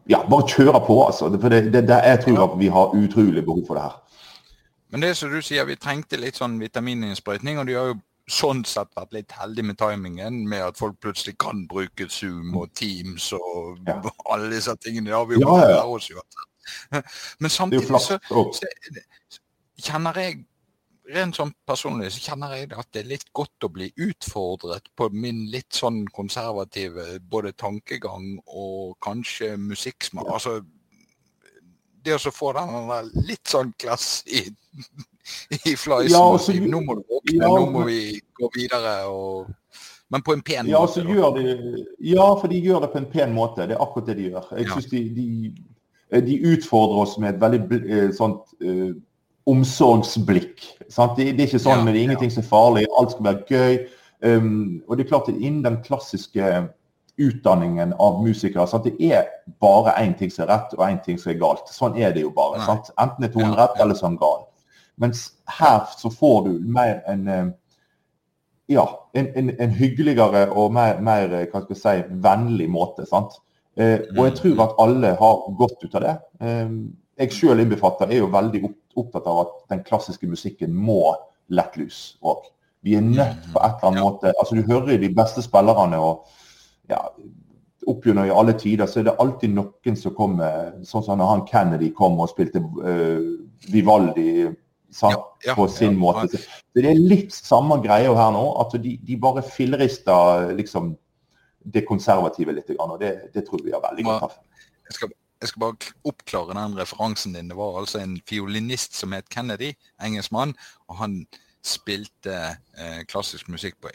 ja, 0.08 0.22
bare 0.30 0.46
kjøre 0.46 0.80
på, 0.86 0.96
altså. 1.06 1.28
For 1.40 1.48
det, 1.52 1.72
det, 1.72 1.82
det, 1.88 1.98
jeg 2.06 2.20
tror 2.24 2.44
at 2.46 2.58
vi 2.58 2.68
har 2.68 2.94
utrolig 2.94 3.44
behov 3.44 3.66
for 3.66 3.74
det 3.74 3.82
her. 3.88 3.96
Men 4.90 5.00
det 5.04 5.16
som 5.16 5.30
du 5.30 5.40
sier, 5.42 5.64
vi 5.68 5.76
trengte 5.78 6.18
litt 6.18 6.38
sånn 6.40 6.58
vitamininnsprøytning, 6.60 7.60
og 7.62 7.68
de 7.68 7.76
har 7.78 7.92
jo 7.92 7.98
sånn 8.30 8.64
sett 8.68 8.90
vært 8.94 9.14
litt 9.14 9.32
heldige 9.34 9.66
med 9.66 9.78
timingen, 9.78 10.44
med 10.48 10.62
at 10.62 10.78
folk 10.78 10.98
plutselig 11.02 11.36
kan 11.42 11.64
bruke 11.70 12.06
Zoom 12.10 12.56
og 12.58 12.72
Teams 12.78 13.32
og 13.32 13.80
Ja. 13.86 14.00
alle 14.30 14.50
disse 14.50 14.74
tingene. 14.82 15.10
Det 15.10 15.16
har 15.16 15.26
vi 15.26 15.34
jo 15.34 15.40
Ja, 15.40 15.68
ja, 15.68 15.82
oss 15.86 16.10
uansett. 16.10 16.46
Men 17.40 17.50
jo 17.50 17.56
samtidig 17.56 18.00
så, 18.00 18.18
så 18.28 18.66
kjenner 19.80 20.14
jeg 20.14 20.44
rent 21.10 21.34
sånn 21.34 21.52
personlig 21.66 22.12
så 22.14 22.20
kjenner 22.30 22.54
jeg 22.54 22.72
at 22.78 22.86
det 22.94 23.02
er 23.02 23.08
litt 23.08 23.32
godt 23.34 23.66
å 23.66 23.70
bli 23.72 23.88
utfordret 23.96 24.86
på 24.96 25.08
min 25.10 25.46
litt 25.50 25.72
sånn 25.74 26.04
konservative 26.14 27.18
både 27.32 27.52
tankegang 27.58 28.36
og 28.46 28.96
kanskje 29.02 29.56
musikksmak. 29.58 30.28
Altså 30.30 30.60
det 32.04 32.14
å 32.16 32.32
få 32.32 32.52
den 32.56 33.24
litt 33.28 33.46
sånn 33.48 33.72
klass 33.78 34.22
i, 34.26 34.42
i 35.66 35.74
fleisen 35.76 36.14
Ja, 36.14 36.22
og 36.26 36.34
og 36.34 36.40
så 36.40 36.52
si 36.52 36.58
ju- 36.60 36.68
nå 36.70 36.80
må 36.86 36.94
du 36.98 37.02
våkne, 37.08 37.36
ja, 37.42 37.48
nå 37.48 37.66
må 37.70 37.84
vi 37.88 38.20
gå 38.40 38.50
videre 38.54 38.94
og 39.10 39.50
Men 40.10 40.22
på 40.26 40.32
en 40.34 40.42
pen 40.42 40.66
ja, 40.66 40.80
måte. 40.80 41.04
de, 41.04 41.84
ja, 42.00 42.24
for 42.40 42.48
de 42.50 42.58
gjør 42.60 42.80
det 42.82 42.88
på 42.92 42.98
en 42.98 43.10
pen 43.12 43.32
måte. 43.32 43.66
Det 43.68 43.76
er 43.76 43.82
akkurat 43.84 44.06
det 44.08 44.16
de 44.18 44.24
gjør. 44.30 44.48
Jeg 44.58 44.66
Ja. 44.66 44.72
synes 44.74 44.90
de, 44.90 45.02
de, 45.14 46.22
de 46.26 46.38
utfordrer 46.54 46.98
oss 47.04 47.18
med 47.22 47.34
et 47.36 47.40
veldig 47.40 47.78
eh, 47.90 48.10
sånt 48.16 48.42
uh, 48.66 48.90
omsorgsblikk. 49.46 50.64
Sant? 50.90 51.14
Det, 51.16 51.28
det 51.36 51.44
er 51.44 51.48
ikke 51.52 51.62
sånn 51.62 51.84
Ja, 51.84 51.92
det 51.92 51.94
er 52.00 52.02
ingenting 52.08 52.32
som 52.34 52.42
er 52.42 52.48
farlig, 52.50 52.86
alt 52.98 53.14
skal 53.14 53.28
være 53.28 53.44
gøy. 53.48 53.78
Um, 54.20 54.82
og 54.88 54.96
det 54.98 55.04
er 55.06 55.12
klart 55.14 55.30
at 55.30 55.38
Innen 55.38 55.62
den 55.64 55.78
klassiske 55.86 56.42
utdanningen 57.20 57.94
av 58.00 58.20
musikere 58.24 58.66
sant? 58.70 58.88
Det 58.88 59.12
er 59.12 59.28
bare 59.62 59.96
én 60.02 60.16
ting 60.18 60.32
som 60.32 60.46
er 60.46 60.54
rett 60.54 60.76
og 60.78 60.84
én 60.86 61.00
ting 61.04 61.18
som 61.20 61.32
er 61.34 61.40
galt. 61.40 61.68
Sånn 61.72 61.98
er 62.00 62.14
det 62.16 62.24
jo 62.24 62.32
bare. 62.36 62.62
Sant? 62.66 62.92
Enten 63.00 63.26
er 63.26 63.32
tonen 63.34 63.56
rett 63.58 63.78
eller 63.80 63.98
så 63.98 64.06
er 64.08 64.14
den 64.14 64.22
gal. 64.22 64.46
Mens 65.00 65.24
her 65.60 65.84
så 65.96 66.10
får 66.12 66.42
du 66.48 66.52
mer 66.68 67.00
en 67.08 67.28
eh, 67.28 67.50
ja, 68.70 68.84
en, 69.12 69.28
en, 69.34 69.50
en 69.58 69.72
hyggeligere 69.74 70.44
og 70.54 70.74
mer, 70.74 71.00
mer 71.02 71.32
eh, 71.34 71.46
hva 71.50 71.64
skal 71.64 71.74
jeg 71.74 71.82
si, 71.82 72.18
vennlig 72.22 72.68
måte. 72.70 73.06
sant? 73.08 73.38
Eh, 73.80 73.98
og 74.16 74.24
jeg 74.28 74.36
tror 74.38 74.64
at 74.66 74.76
alle 74.84 75.14
har 75.18 75.42
godt 75.58 75.84
ut 75.86 75.96
av 75.98 76.06
det. 76.06 76.14
Eh, 76.46 76.76
jeg 77.20 77.36
sjøl 77.36 77.64
innbefatter, 77.64 78.10
er 78.10 78.22
jo 78.22 78.30
veldig 78.32 78.62
opptatt 79.00 79.26
av 79.28 79.42
at 79.44 79.56
den 79.74 79.82
klassiske 79.86 80.28
musikken 80.30 80.74
må 80.74 81.02
lett 81.50 81.76
lus 81.80 82.00
òg. 82.22 82.46
Vi 82.86 82.94
er 82.96 83.04
nødt 83.04 83.50
på 83.52 83.60
et 83.60 83.74
eller 83.74 83.90
annet 83.90 84.04
måte 84.06 84.30
altså 84.40 84.56
Du 84.56 84.62
hører 84.64 84.96
de 85.02 85.10
beste 85.12 85.42
spillerne 85.44 85.98
og 86.00 86.22
ja, 86.90 87.00
opp 87.88 88.06
gjennom 88.06 88.28
i 88.28 88.32
alle 88.34 88.54
tider 88.58 88.88
så 88.90 89.00
er 89.00 89.08
det 89.08 89.18
alltid 89.22 89.54
noen 89.56 89.96
som 89.98 90.14
kommer 90.16 90.74
Sånn 90.86 91.04
som 91.06 91.20
når 91.20 91.30
han 91.34 91.46
Kennedy 91.48 91.90
kom 91.96 92.18
og 92.20 92.30
spilte 92.32 92.60
uh, 92.60 93.22
Vivaldi 93.72 94.48
sant, 94.90 95.14
ja, 95.14 95.52
ja, 95.52 95.54
på 95.54 95.66
sin 95.70 95.94
ja, 95.94 96.00
måte. 96.00 96.28
Så 96.34 96.42
det 96.76 96.88
er 96.90 96.98
litt 96.98 97.34
samme 97.34 97.78
greia 97.84 98.12
her 98.16 98.34
nå. 98.34 98.44
at 98.62 98.74
De, 98.82 98.96
de 99.06 99.18
bare 99.20 99.44
fillerister 99.46 100.50
liksom, 100.58 100.94
det 101.62 101.84
konservative 101.88 102.54
litt. 102.56 102.72
Og 102.76 102.96
det, 103.00 103.12
det 103.34 103.46
tror 103.46 103.62
vi 103.64 103.74
er 103.76 103.84
veldig 103.84 104.06
godt. 104.08 104.38
Jeg 104.88 104.96
skal, 104.98 105.12
jeg 105.42 105.52
skal 105.52 105.64
bare 105.66 105.92
oppklare 106.10 106.58
den 106.58 106.78
referansen 106.80 107.36
din. 107.36 107.52
Det 107.52 107.58
var 107.60 107.78
altså 107.78 108.02
en 108.02 108.18
fiolinist 108.28 108.98
som 108.98 109.14
het 109.14 109.30
Kennedy, 109.30 109.72
engelskmann. 110.02 110.56
og 110.88 110.98
han 111.04 111.22
spilte 111.62 112.36
eh, 112.80 113.02
klassisk 113.06 113.48
musikk 113.52 113.76
på 113.80 113.92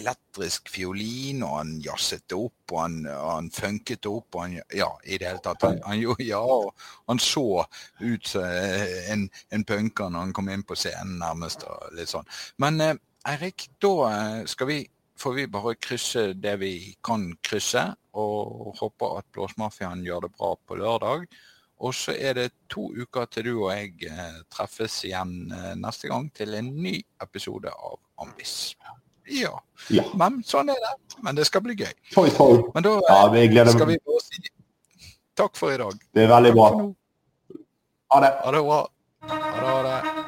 elektrisk 0.00 0.70
fiolin, 0.72 1.44
og 1.46 1.56
han 1.58 1.74
jazzet 1.84 2.34
opp, 2.36 2.72
og 2.72 2.78
han, 2.82 2.96
han 3.06 3.50
funket 3.54 4.08
opp. 4.10 4.34
og 4.34 4.42
han, 4.46 4.56
Ja, 4.74 4.88
i 5.04 5.18
det 5.20 5.28
hele 5.28 5.44
tatt. 5.44 5.62
Han, 5.66 5.80
han, 5.86 6.02
ja, 6.24 6.42
han 7.10 7.22
så 7.22 7.64
ut 8.00 8.32
som 8.32 8.44
en, 8.44 9.28
en 9.50 9.66
punker 9.68 10.10
når 10.10 10.26
han 10.26 10.34
kom 10.36 10.50
inn 10.52 10.66
på 10.66 10.78
scenen, 10.78 11.18
nærmest. 11.22 11.66
og 11.68 11.94
litt 11.98 12.12
sånn. 12.12 12.28
Men 12.62 12.80
eh, 12.84 12.96
Eirik, 13.28 13.68
da 13.82 13.94
eh, 14.08 14.42
skal 14.48 14.70
vi, 14.70 14.80
får 15.20 15.36
vi 15.36 15.46
bare 15.52 15.76
krysse 15.76 16.30
det 16.40 16.56
vi 16.62 16.74
kan 17.04 17.30
krysse, 17.44 17.90
og 18.16 18.74
håper 18.80 19.20
at 19.20 19.28
Blåsmafiaen 19.34 20.04
gjør 20.06 20.26
det 20.26 20.34
bra 20.38 20.54
på 20.66 20.78
lørdag. 20.80 21.28
Og 21.80 21.94
så 21.96 22.12
er 22.12 22.36
det 22.36 22.48
to 22.68 22.90
uker 22.92 23.28
til 23.32 23.46
du 23.48 23.52
og 23.54 23.70
jeg 23.72 24.10
eh, 24.10 24.40
treffes 24.52 24.98
igjen 25.08 25.52
eh, 25.56 25.72
neste 25.80 26.10
gang 26.10 26.28
til 26.36 26.56
en 26.58 26.74
ny 26.76 26.98
episode 27.24 27.72
av 27.72 27.96
Ambis. 28.20 28.74
Ja. 29.30 29.52
ja. 29.94 30.04
Men 30.18 30.40
sånn 30.46 30.72
er 30.72 30.78
det. 30.82 30.94
Men 31.24 31.38
det 31.38 31.46
skal 31.48 31.62
bli 31.64 31.76
gøy. 31.78 31.92
Toi, 32.14 32.28
toi. 32.34 32.62
Men 32.74 32.86
da 32.86 32.96
ja, 33.06 33.66
skal 33.70 33.90
vi 33.92 33.98
bare 34.02 34.24
si 34.24 34.42
takk 35.38 35.56
for 35.56 35.72
i 35.72 35.78
dag. 35.80 36.00
Det 36.14 36.26
er 36.26 36.32
veldig 36.32 36.54
bra. 36.56 36.70
Ha 38.10 38.24
det. 38.24 38.32
Ha 38.44 38.56
det 38.56 38.64
bra. 38.66 38.80
Ha 39.30 39.38
det. 39.44 39.60
Ha 39.68 39.78
det. 39.86 40.19